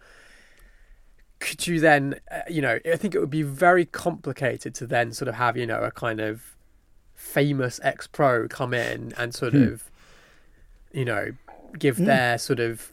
[1.41, 5.13] could you then, uh, you know, I think it would be very complicated to then
[5.13, 6.57] sort of have, you know, a kind of
[7.15, 9.65] famous ex pro come in and sort Hmm.
[9.65, 9.91] of,
[10.93, 11.33] you know,
[11.79, 12.93] give their sort of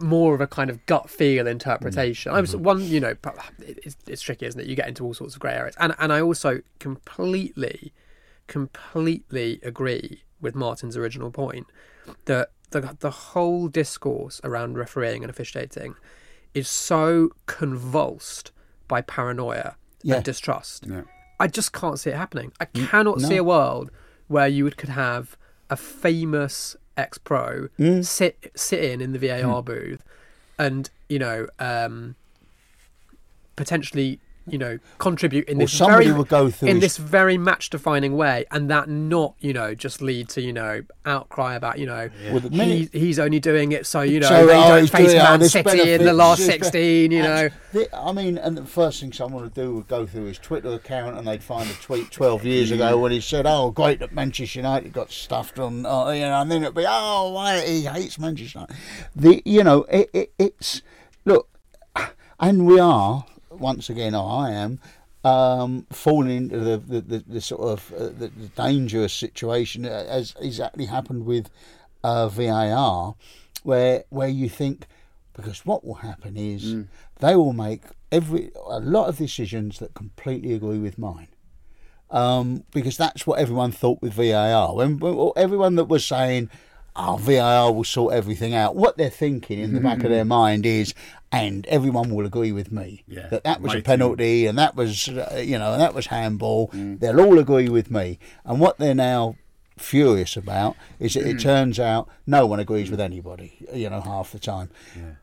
[0.00, 2.32] more of a kind of gut feel interpretation.
[2.32, 3.14] I'm one, you know,
[3.60, 4.66] it's, it's tricky, isn't it?
[4.66, 7.92] You get into all sorts of grey areas, and and I also completely,
[8.48, 11.66] completely agree with Martin's original point
[12.24, 15.94] that the the whole discourse around refereeing and officiating
[16.54, 18.50] is so convulsed
[18.88, 20.16] by paranoia Yeah.
[20.16, 20.86] and distrust.
[20.86, 21.02] Yeah.
[21.40, 22.52] I just can't see it happening.
[22.60, 23.90] I cannot see a world
[24.26, 25.36] where you could have
[25.70, 28.04] a famous ex pro Mm.
[28.04, 30.02] sit sit in in the VAR booth
[30.58, 32.16] and you know um,
[33.56, 34.20] potentially
[34.50, 38.16] you know contribute in this very would go through in his- this very match defining
[38.16, 42.08] way and that not you know just lead to you know outcry about you know
[42.32, 45.14] the he, he's only doing it so you know So, they oh, don't he's face
[45.14, 47.48] oh, Man City in the last 16 you know.
[47.72, 50.72] The- I mean, and the first thing someone would do would go through his Twitter
[50.72, 54.12] account and they'd find a tweet 12 years ago when he said, "Oh, great that
[54.12, 57.82] Manchester United got stuffed on," uh, you know, and then it'd be, "Oh, why he
[57.82, 58.76] hates Manchester United."
[59.14, 60.80] The, you know, it, it, it's
[61.26, 61.48] look,
[62.40, 63.26] and we are
[63.58, 64.80] once again, I am.
[65.24, 70.04] Um, falling into the the, the, the sort of uh, the, the dangerous situation uh,
[70.08, 71.50] as exactly happened with
[72.04, 73.16] uh, VAR,
[73.64, 74.86] where where you think
[75.34, 76.84] because what will happen is
[77.20, 81.28] they will make every a lot of decisions that completely agree with mine.
[82.10, 84.74] Um, because that's what everyone thought with VAR.
[84.74, 86.48] When, when everyone that was saying,
[86.98, 90.66] "Oh, VAR will sort everything out," what they're thinking in the back of their mind
[90.66, 90.92] is,
[91.30, 95.08] and everyone will agree with me Yeah, that that was a penalty and that was,
[95.08, 96.70] uh, you know, and that was handball.
[96.72, 98.18] They'll all agree with me.
[98.44, 99.36] And what they're now
[99.76, 103.66] furious about is that it turns out no one agrees with anybody.
[103.72, 104.70] You know, half the time,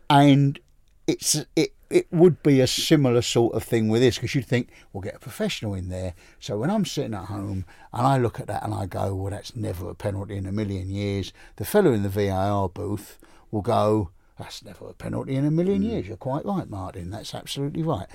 [0.09, 0.59] and
[1.07, 4.67] it's it it would be a similar sort of thing with this because you'd think
[4.91, 6.13] we'll get a professional in there.
[6.41, 9.31] So when I'm sitting at home and I look at that and I go, well,
[9.31, 11.31] that's never a penalty in a million years.
[11.55, 13.17] The fellow in the VAR booth
[13.49, 16.05] will go, that's never a penalty in a million years.
[16.05, 17.11] You're quite right, Martin.
[17.11, 18.07] That's absolutely right.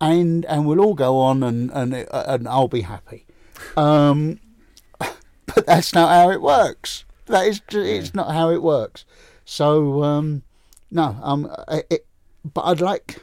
[0.00, 3.26] And and we'll all go on and and and I'll be happy.
[3.76, 4.40] Um,
[4.98, 7.04] but that's not how it works.
[7.26, 9.04] That is, it's not how it works.
[9.44, 10.42] So um,
[10.90, 11.50] no, um,
[11.90, 12.06] it,
[12.54, 13.22] but I'd like,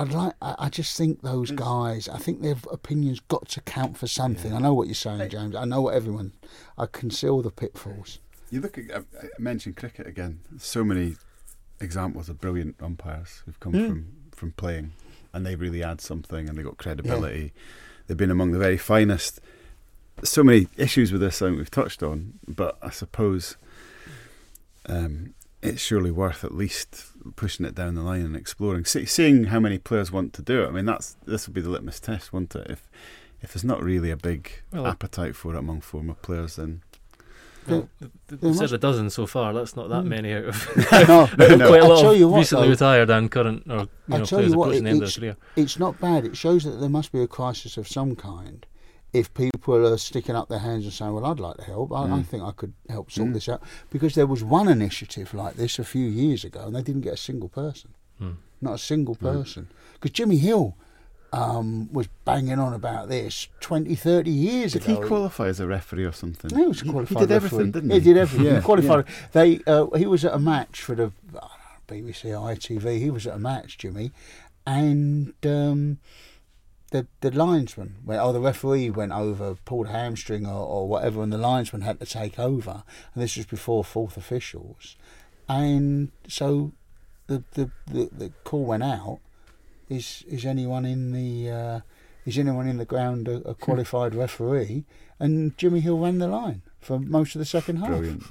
[0.00, 2.08] I'd like, I I just think those guys.
[2.08, 4.54] I think their opinions got to count for something.
[4.54, 5.54] I know what you're saying, James.
[5.54, 6.32] I know what everyone.
[6.78, 8.18] I can see all the pitfalls.
[8.50, 10.40] You look at, I mentioned cricket again.
[10.58, 11.16] So many
[11.80, 14.92] examples of brilliant umpires who've come from, from playing
[15.32, 17.52] and they really add something and they got credibility.
[18.06, 19.40] They've been among the very finest.
[20.24, 23.56] So many issues with this, I think we've touched on, but I suppose
[24.86, 29.44] um, it's surely worth at least pushing it down the line and exploring, See, seeing
[29.44, 30.68] how many players want to do it.
[30.68, 32.66] I mean, that's this will be the litmus test, won't it?
[32.70, 32.88] If
[33.42, 36.82] if there's not really a big Well, appetite for it among former players, then
[37.66, 37.88] Well,
[38.28, 39.52] there We've said a dozen so far.
[39.54, 40.08] That's not that hmm.
[40.08, 41.26] many out of no,
[41.68, 44.24] quite a lot tell of what, recently though, retired and current or you I know,
[44.24, 45.36] tell players you what, approaching it- the end of their career.
[45.56, 46.24] it's not bad.
[46.24, 48.66] It shows that there must be a crisis of some kind.
[49.12, 51.92] If people are sticking up their hands and saying, "Well, I'd like to help.
[51.92, 55.54] I, I think I could help sort this out," because there was one initiative like
[55.56, 57.90] this a few years ago, and they didn't get a single person,
[58.60, 59.68] not a single person.
[59.94, 60.76] Because Jimmy Hill
[61.32, 65.00] um, was banging on about this 20, 30 years did ago.
[65.02, 66.50] he qualify as a referee or something?
[66.52, 68.04] No, he was a qualified He did everything, didn't He he?
[68.04, 68.46] did everything.
[68.52, 69.04] Yeah, He qualified.
[69.32, 71.12] They uh, he was at a match for the
[71.88, 72.98] BBC or ITV.
[72.98, 74.12] He was at a match, Jimmy,
[74.66, 75.98] and um,
[76.90, 78.20] the the linesman went.
[78.20, 82.00] Oh, the referee went over, pulled a hamstring or, or whatever, and the linesman had
[82.00, 82.82] to take over.
[83.14, 84.96] And this was before fourth officials,
[85.48, 86.72] and so
[87.26, 89.20] the the the, the call went out.
[89.88, 91.80] Is is anyone in the uh,
[92.26, 94.84] is anyone in the ground a, a qualified referee?
[95.18, 97.88] And Jimmy Hill ran the line for most of the second half.
[97.88, 98.24] Brilliant.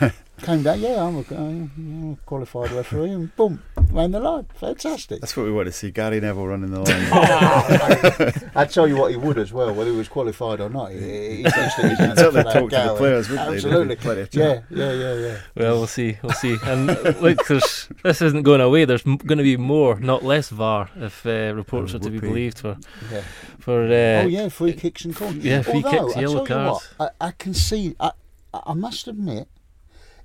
[0.42, 3.62] Came down, yeah, I'm a, I'm a qualified referee, and boom,
[3.92, 4.46] ran the line.
[4.54, 5.20] Fantastic.
[5.20, 5.90] That's what we want to see.
[5.90, 6.80] Gary Neville running the
[8.40, 8.50] line.
[8.54, 10.92] I tell you what, he would as well, whether he was qualified or not.
[10.92, 12.94] He, he, he just stick his hand Until up they for that talk to the
[12.96, 13.54] players, wouldn't they?
[13.56, 13.96] Absolutely.
[13.96, 15.40] plenty Yeah, yeah, yeah, yeah.
[15.56, 16.16] Well, we'll see.
[16.22, 16.56] We'll see.
[16.64, 16.86] And
[17.20, 18.86] look, there's, this isn't going away.
[18.86, 22.10] There's m- going to be more, not less VAR, if uh, reports Oh, are to
[22.10, 22.60] be believed.
[22.60, 22.78] For
[23.12, 23.22] yeah.
[23.58, 25.44] for uh, oh yeah, free kicks and corners.
[25.44, 26.88] yeah, free Although, kicks, I yellow tell you cards.
[26.96, 27.94] What, I, I can see.
[28.00, 28.12] I,
[28.52, 29.48] I must admit,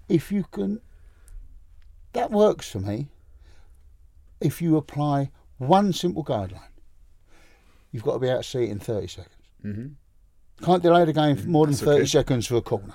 [0.07, 0.81] if you can,
[2.13, 3.09] that works for me.
[4.41, 6.59] If you apply one simple guideline,
[7.91, 9.35] you've got to be able to see it in thirty seconds.
[9.63, 10.65] Mm-hmm.
[10.65, 12.05] Can't delay the game for more than That's thirty okay.
[12.09, 12.93] seconds for a corner,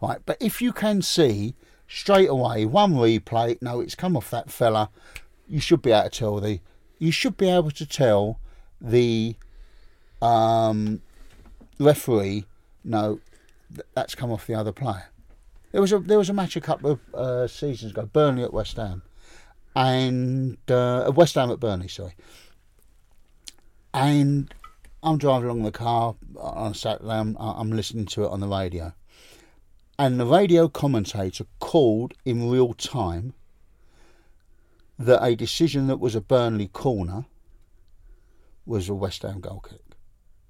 [0.00, 0.18] right?
[0.24, 1.54] But if you can see
[1.86, 4.90] straight away one replay, no, it's come off that fella.
[5.46, 6.60] you should be able to tell the
[6.98, 8.38] you should be able to tell
[8.80, 9.36] the
[10.20, 11.02] um,
[11.78, 12.44] referee
[12.84, 13.20] no
[13.94, 15.04] that's come off the other player.
[15.72, 18.52] There was a there was a match a couple of uh, seasons ago, Burnley at
[18.52, 19.02] West Ham,
[19.74, 22.14] and uh, West Ham at Burnley, sorry.
[23.94, 24.52] And
[25.02, 27.10] I'm driving along the car on Saturday.
[27.10, 28.92] I'm, I'm listening to it on the radio,
[29.98, 33.32] and the radio commentator called in real time
[34.98, 37.24] that a decision that was a Burnley corner
[38.66, 39.80] was a West Ham goal kick.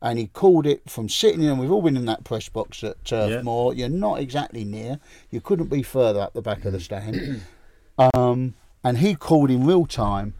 [0.02, 3.02] And he called it from sitting in, we've all been in that press box at
[3.04, 3.42] Turf Yeah.
[3.42, 3.72] Moor.
[3.72, 4.98] You're not exactly near,
[5.30, 7.42] you couldn't be further up the back of the stand.
[8.12, 10.34] um, and he called in real time,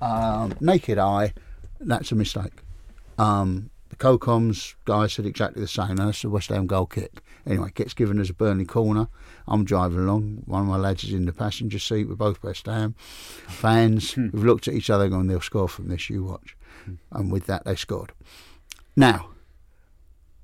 [0.00, 1.34] um, naked eye,
[1.80, 2.62] that's a mistake.
[3.18, 5.96] Um, the COCOM's guy said exactly the same.
[5.96, 7.20] That's the West Ham goal kick.
[7.46, 9.08] Anyway, gets given as a Burnley corner.
[9.46, 10.42] I'm driving along.
[10.46, 12.08] One of my lads is in the passenger seat.
[12.08, 12.94] We're both West Ham
[13.46, 14.16] fans.
[14.16, 16.56] We've looked at each other going, they'll score from this, you watch.
[17.12, 18.12] And with that, they scored.
[18.96, 19.30] Now,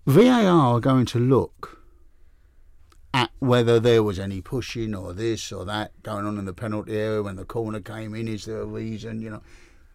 [0.07, 1.81] VAR are going to look
[3.15, 6.97] at whether there was any pushing or this or that going on in the penalty
[6.97, 8.27] area when the corner came in.
[8.29, 9.43] Is there a reason, you know?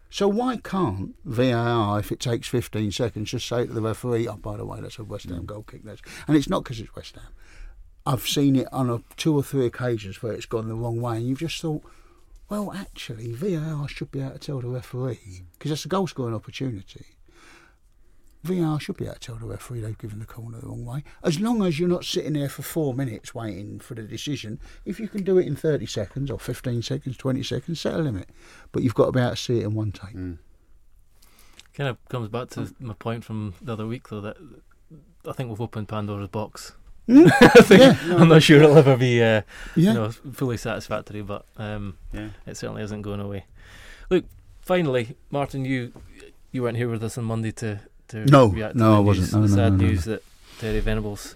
[0.08, 4.36] So why can't VAR, if it takes 15 seconds, just say to the referee, "Oh,
[4.36, 5.46] by the way, that's a West Ham mm.
[5.46, 7.32] goal kick." That's and it's not because it's West Ham.
[8.06, 11.16] I've seen it on a, two or three occasions where it's gone the wrong way,
[11.16, 11.82] and you've just thought,
[12.48, 16.34] well, actually, VAR should be able to tell the referee because that's a goal scoring
[16.34, 17.15] opportunity.
[18.44, 21.02] VAR should be able to tell the referee they've given the corner the wrong way.
[21.24, 25.00] As long as you're not sitting there for four minutes waiting for the decision, if
[25.00, 28.28] you can do it in 30 seconds or 15 seconds, 20 seconds, set a limit.
[28.72, 30.14] But you've got to be able to see it in one take.
[31.74, 34.36] Kind of comes back to my point from the other week, though, that
[35.28, 36.72] I think we've opened Pandora's box.
[37.08, 39.42] I think, I'm not sure it'll ever be uh,
[39.74, 39.90] Yeah.
[39.90, 42.30] you know, fully satisfactory, but um, Yeah.
[42.46, 43.44] it certainly isn't going away.
[44.10, 44.24] Look,
[44.60, 45.92] finally, Martin, you
[46.52, 49.00] you weren't here with us on Monday to, to No, react to no, the I
[49.00, 49.32] wasn't.
[49.32, 50.22] No, the no, sad no, news that
[50.58, 51.34] Terry Venables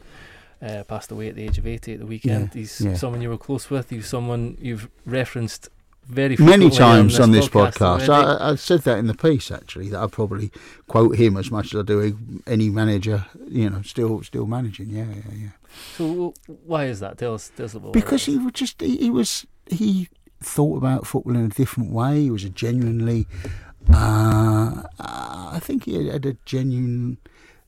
[0.62, 2.50] uh, passed away at the age of 80 at the weekend.
[2.54, 2.94] Yeah, He's yeah.
[2.94, 3.90] someone you were close with.
[3.90, 5.68] He's someone you've referenced
[6.06, 8.00] very Many times on this podcast.
[8.00, 8.08] podcast.
[8.40, 10.50] I, I said that in the piece, actually, that I probably
[10.88, 14.88] quote him as much as I do any manager, you know, still still managing.
[14.90, 15.48] Yeah, yeah, yeah.
[15.96, 16.34] So
[16.66, 17.16] why is that?
[17.18, 20.08] Tell us, tell us a little because he was just he, he was he
[20.42, 22.22] thought about football in a different way.
[22.22, 23.28] He was a genuinely,
[23.88, 27.18] uh, I think he had a genuine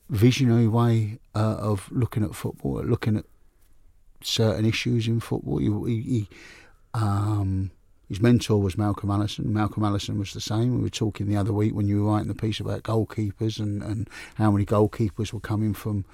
[0.09, 3.25] visionary way uh, of looking at football, looking at
[4.23, 5.59] certain issues in football.
[5.59, 6.29] He, he,
[6.95, 7.71] um,
[8.09, 9.53] his mentor was Malcolm Allison.
[9.53, 10.77] Malcolm Allison was the same.
[10.77, 13.83] We were talking the other week when you were writing the piece about goalkeepers and,
[13.83, 16.05] and how many goalkeepers were coming from,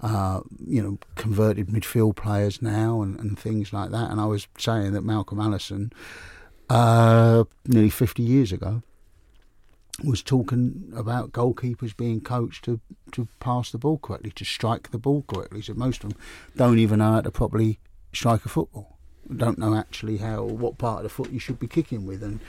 [0.00, 4.10] uh, you know, converted midfield players now and, and things like that.
[4.10, 5.92] And I was saying that Malcolm Allison,
[6.70, 8.82] uh, nearly 50 years ago,
[10.04, 12.80] was talking about goalkeepers being coached to,
[13.12, 15.60] to pass the ball correctly, to strike the ball correctly.
[15.62, 16.20] So most of them
[16.56, 17.80] don't even know how to properly
[18.12, 18.98] strike a football.
[19.34, 22.40] Don't know actually how what part of the foot you should be kicking with, and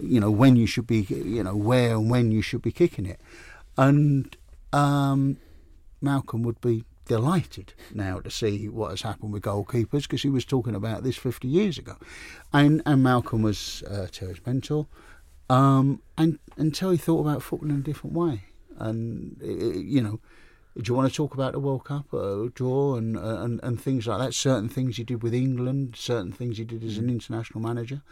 [0.00, 3.06] you know when you should be, you know where and when you should be kicking
[3.06, 3.20] it.
[3.76, 4.36] And
[4.72, 5.38] um,
[6.00, 10.44] Malcolm would be delighted now to see what has happened with goalkeepers because he was
[10.44, 11.96] talking about this 50 years ago.
[12.52, 14.86] And and Malcolm was uh, Terry's mentor.
[15.50, 18.42] Um, and and Terry thought about football in a different way.
[18.78, 20.20] And uh, you know,
[20.76, 23.80] do you want to talk about the World Cup uh, draw and, uh, and and
[23.80, 24.34] things like that?
[24.34, 28.02] Certain things you did with England, certain things you did as an international manager,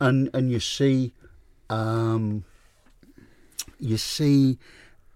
[0.00, 1.12] and and you see,
[1.68, 2.44] um,
[3.78, 4.58] you see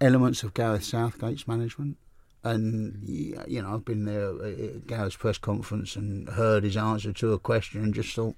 [0.01, 1.97] elements of Gareth Southgate's management.
[2.45, 7.33] And you know, I've been there at Gareth's press conference and heard his answer to
[7.33, 8.35] a question and just thought,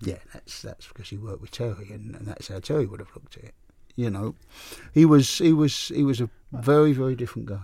[0.00, 3.10] yeah, that's that's because he worked with Terry, and, and that's how Terry would have
[3.14, 3.54] looked at it.
[3.96, 4.34] You know,
[4.94, 7.60] he was he was he was a very very different guy.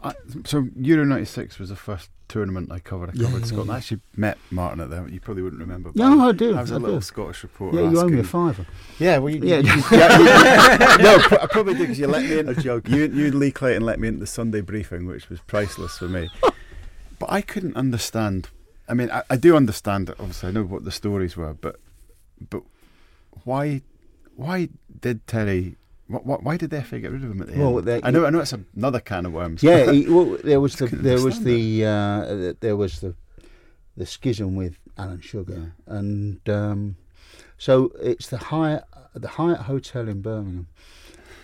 [0.00, 0.12] I,
[0.44, 3.10] so Euro '96 was the first tournament I covered.
[3.10, 3.66] I covered yeah, Scotland.
[3.68, 3.74] yeah.
[3.74, 5.10] I actually met Martin at that.
[5.10, 5.90] You probably wouldn't remember.
[5.96, 7.02] No, I do, I was a I little do.
[7.04, 7.80] Scottish reporter.
[7.82, 8.64] Yeah, you owe me a fiver.
[9.00, 9.58] Yeah, well, you, Yeah.
[9.58, 12.48] you- yeah, you- no, I probably did because you let me in.
[12.48, 12.88] A joke.
[12.88, 16.08] You, you and Lee Clayton let me into the Sunday briefing, which was priceless for
[16.08, 16.30] me.
[17.18, 18.50] But I couldn't understand.
[18.88, 20.10] I mean, I, I do understand.
[20.18, 21.76] Obviously, I know what the stories were, but
[22.50, 22.62] but
[23.44, 23.82] why
[24.36, 24.68] why
[25.00, 25.76] did Terry?
[26.10, 27.86] Wh- wh- why did the FA get rid of him at the Well, end?
[27.88, 29.62] they- I know, I know, it's another can of worms.
[29.62, 33.14] Yeah, he, well, there was the there was the uh, there was the
[33.96, 36.96] the schism with Alan Sugar, and um,
[37.58, 38.84] so it's the Hyatt
[39.14, 40.68] the Hyatt Hotel in Birmingham,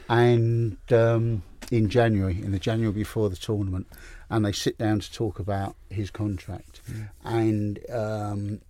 [0.09, 3.87] and um, in January, in the January before the tournament,
[4.35, 6.81] and they sit down to talk about his contract,
[7.25, 8.61] and um,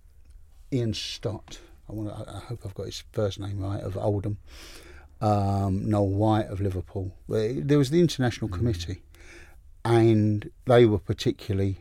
[0.71, 1.57] Ian Stott
[1.89, 2.11] I want.
[2.11, 3.81] I hope I've got his first name right.
[3.81, 4.37] Of Oldham,
[5.21, 7.15] um, Noel White of Liverpool.
[7.27, 9.01] There was the international committee,
[9.83, 11.77] and they were particularly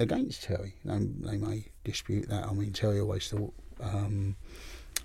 [0.00, 0.74] against Terry.
[0.84, 2.44] They, they may dispute that.
[2.44, 4.34] I mean, Terry always thought um,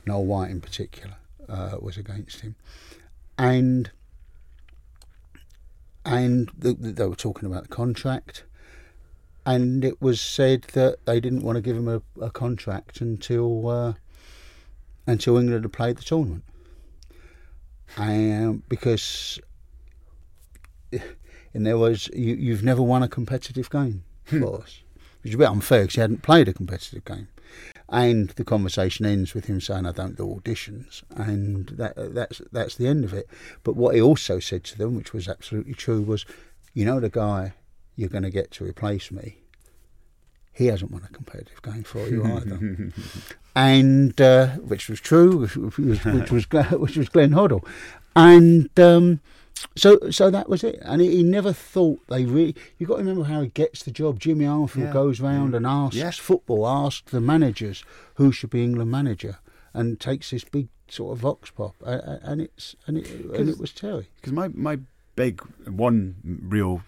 [0.07, 2.55] Noel White, in particular, uh, was against him,
[3.38, 3.91] and
[6.07, 8.43] and the, they were talking about the contract,
[9.45, 13.67] and it was said that they didn't want to give him a, a contract until
[13.67, 13.93] uh,
[15.05, 16.43] until England had played the tournament,
[17.97, 19.39] um, because
[21.53, 24.81] and there was you, you've never won a competitive game for us,
[25.21, 27.27] which is a bit unfair because he hadn't played a competitive game.
[27.89, 32.76] And the conversation ends with him saying, "I don't do auditions," and that that's that's
[32.76, 33.30] the end of it.
[33.64, 36.26] But what he also said to them, which was absolutely true, was,
[36.73, 37.53] "You know, the guy
[37.95, 39.38] you're going to get to replace me,
[40.51, 42.91] he hasn't won a competitive game for you either."
[43.55, 47.65] and uh, which was true, which, was which was which was Glenn Hoddle,
[48.15, 48.77] and.
[48.77, 49.22] Um,
[49.75, 52.55] so, so that was it, and he, he never thought they really.
[52.77, 54.19] You got to remember how he gets the job.
[54.19, 54.93] Jimmy Armfield Yeah.
[54.93, 56.11] goes round and asks Yeah.
[56.11, 57.84] football, asks the managers
[58.15, 59.38] who should be England manager,
[59.73, 63.71] and takes this big sort of vox pop, and it's and it and it was
[63.71, 64.07] Terry.
[64.15, 64.79] Because my, my
[65.15, 66.81] big one real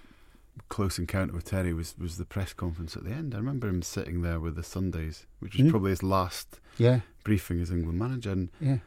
[0.67, 3.33] close encounter with Terry was, was the press conference at the end.
[3.33, 5.69] I remember him sitting there with the Sundays, which was Mm.
[5.71, 8.77] probably his last Yeah, briefing as England manager, and yeah,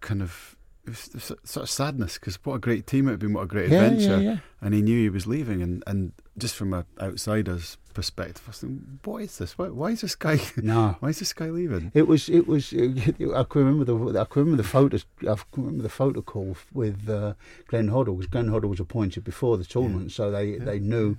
[0.00, 0.55] kind of
[0.86, 3.42] it was s- sort of sadness because what a great team it had been, what
[3.42, 4.36] a great yeah, adventure, yeah, yeah.
[4.60, 8.58] and he knew he was leaving, and, and just from an outsider's perspective, I was
[8.60, 9.56] thinking, what is this?
[9.56, 10.38] Why, why is this guy?
[10.62, 11.90] No, Why is this guy leaving?
[11.94, 12.28] It was.
[12.28, 12.72] It was.
[12.74, 14.20] I can remember the.
[14.20, 14.98] I can remember the photo.
[15.22, 17.34] I can remember the photo call with uh,
[17.68, 18.16] Glenn Hoddle.
[18.18, 21.16] Because Glenn Hoddle was appointed before the tournament, so they they knew.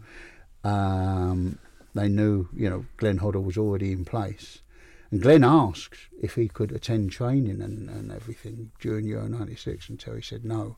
[0.63, 1.57] Um,
[1.95, 2.47] they knew.
[2.55, 4.61] You know, Glenn Hoddle was already in place,
[5.11, 9.99] and Glenn asked if he could attend training and, and everything during Euro '96, and
[9.99, 10.77] Terry said no.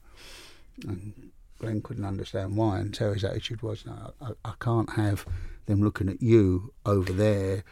[0.88, 5.26] And Glenn couldn't understand why, and Terry's attitude was, "No, I, I can't have
[5.66, 7.64] them looking at you over there."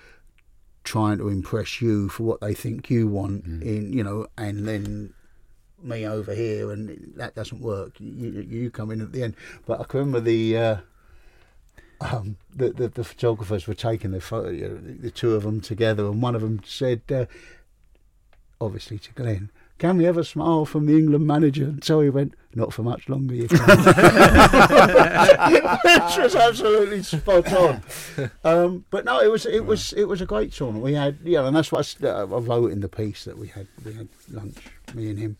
[0.84, 5.14] trying to impress you for what they think you want in you know and then
[5.84, 9.36] me over here and that doesn't work you, you, you come in at the end
[9.66, 10.78] but i can remember the uh
[12.02, 15.62] um, the, the the photographers were taking the photo, you know, the, two of them
[15.62, 17.26] together, and one of them said, uh,
[18.62, 19.50] obviously to Glenn,
[19.80, 22.84] "Can we have a smile from the England manager?" And so he went, "Not for
[22.84, 23.68] much longer, you can't."
[25.86, 27.82] Which was absolutely spot on.
[28.44, 30.86] Um, but no, it was it was it was a great tournament.
[30.86, 33.68] We had yeah, and that's what I, I wrote in the piece that we had
[33.84, 34.58] we had lunch,
[34.94, 35.38] me and him,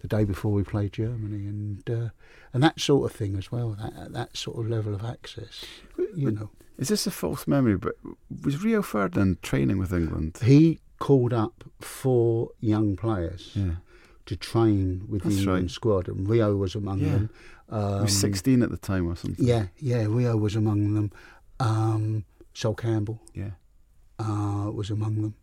[0.00, 2.08] the day before we played Germany, and uh,
[2.52, 3.70] and that sort of thing as well.
[3.80, 5.64] That that sort of level of access,
[6.14, 6.50] you know.
[6.78, 7.76] Is this a false memory?
[7.76, 7.94] But
[8.44, 10.38] was Rio Ferdinand training with England?
[10.42, 13.76] He called up four young players Yeah,
[14.26, 15.70] to train with the England right.
[15.70, 17.12] squad, and Rio was among Yeah.
[17.12, 17.30] them.
[17.68, 19.44] he Um, was sixteen at the time or something.
[19.44, 21.10] Yeah, yeah, Rio was among them.
[21.60, 22.24] Um,
[22.54, 23.52] Sol Campbell yeah.
[24.18, 25.34] uh, was among them.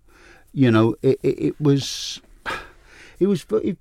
[0.54, 2.22] You know, it, it, it was,
[3.20, 3.78] he was very,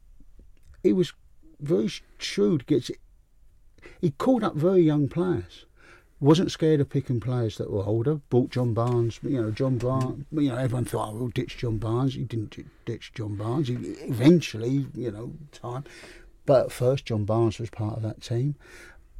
[0.82, 1.12] he was
[1.60, 2.66] very shrewd.
[2.66, 2.90] Gets
[4.02, 5.64] he called up very young players.
[6.20, 8.16] Wasn't scared of picking players that were older.
[8.30, 9.18] Bought John Barnes.
[9.22, 10.26] You know, John Barnes.
[10.30, 13.68] You know, everyone thought, "Oh, we'll ditch John Barnes." He didn't ditch John Barnes.
[13.68, 15.84] He, eventually, you know, time.
[16.46, 18.54] But at first, John Barnes was part of that team.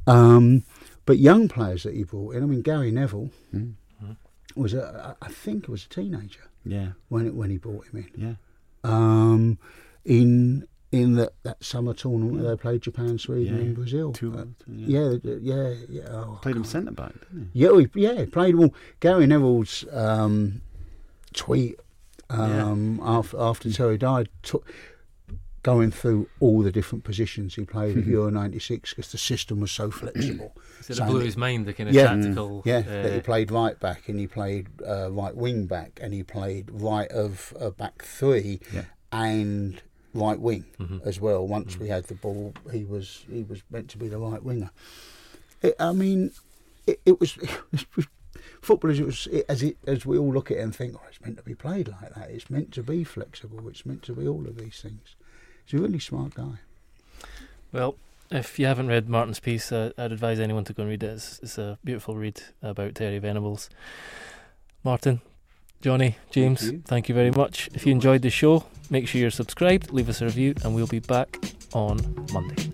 [0.07, 0.63] Um,
[1.05, 2.43] but young players that he brought in.
[2.43, 3.73] I mean, Gary Neville Mm.
[4.55, 8.21] was a, I think, was a teenager Yeah, when it, when he brought him in.
[8.21, 8.35] yeah.
[8.85, 9.57] Um,
[10.05, 14.11] in in that, that summer tournament where they played Japan, Sweden, Yeah, and Brazil.
[14.13, 15.17] Two, Uh, yeah.
[15.23, 16.03] yeah, yeah, yeah.
[16.11, 18.73] Oh, I Played him centre back, didn't Yeah, he, yeah, he played well.
[18.99, 20.61] Gary Neville's um,
[21.33, 21.79] tweet
[22.29, 24.71] um, after after Terry died, took,
[25.63, 29.71] going through all the different positions he played at Euro '96 because the system was
[29.71, 30.55] so flexible.
[30.83, 32.07] So it So blew his mind, the kind of Yeah.
[32.07, 32.61] tactical.
[32.65, 36.13] Yeah, uh, that he played right back and he played uh, right wing back and
[36.13, 38.83] he played right of uh, back three Yeah.
[39.13, 39.81] and
[40.13, 41.05] right wing Mhm.
[41.05, 41.47] as well.
[41.47, 44.71] Once we had the ball, he was he was meant to be the right winger.
[45.61, 46.31] It, I mean,
[46.87, 47.37] it, it was.
[47.73, 48.07] It was
[48.61, 51.01] Football, it was it, as it as we all look at it and think, oh,
[51.09, 52.29] it's meant to be played like that.
[52.29, 53.67] It's meant to be flexible.
[53.67, 55.15] It's meant to be all of these things.
[55.65, 56.59] He's a really smart guy.
[57.71, 57.95] Well,
[58.31, 61.07] if you haven't read Martin's piece, uh, I'd advise anyone to go and read it.
[61.07, 63.69] It's, it's a beautiful read about Terry Venables.
[64.83, 65.21] Martin,
[65.83, 66.81] Johnny, James, you.
[66.85, 67.69] thank you very much.
[67.73, 70.87] If you enjoyed the show, make sure you're subscribed, leave us a review, and we'll
[70.87, 71.37] be back
[71.73, 72.72] on Monday.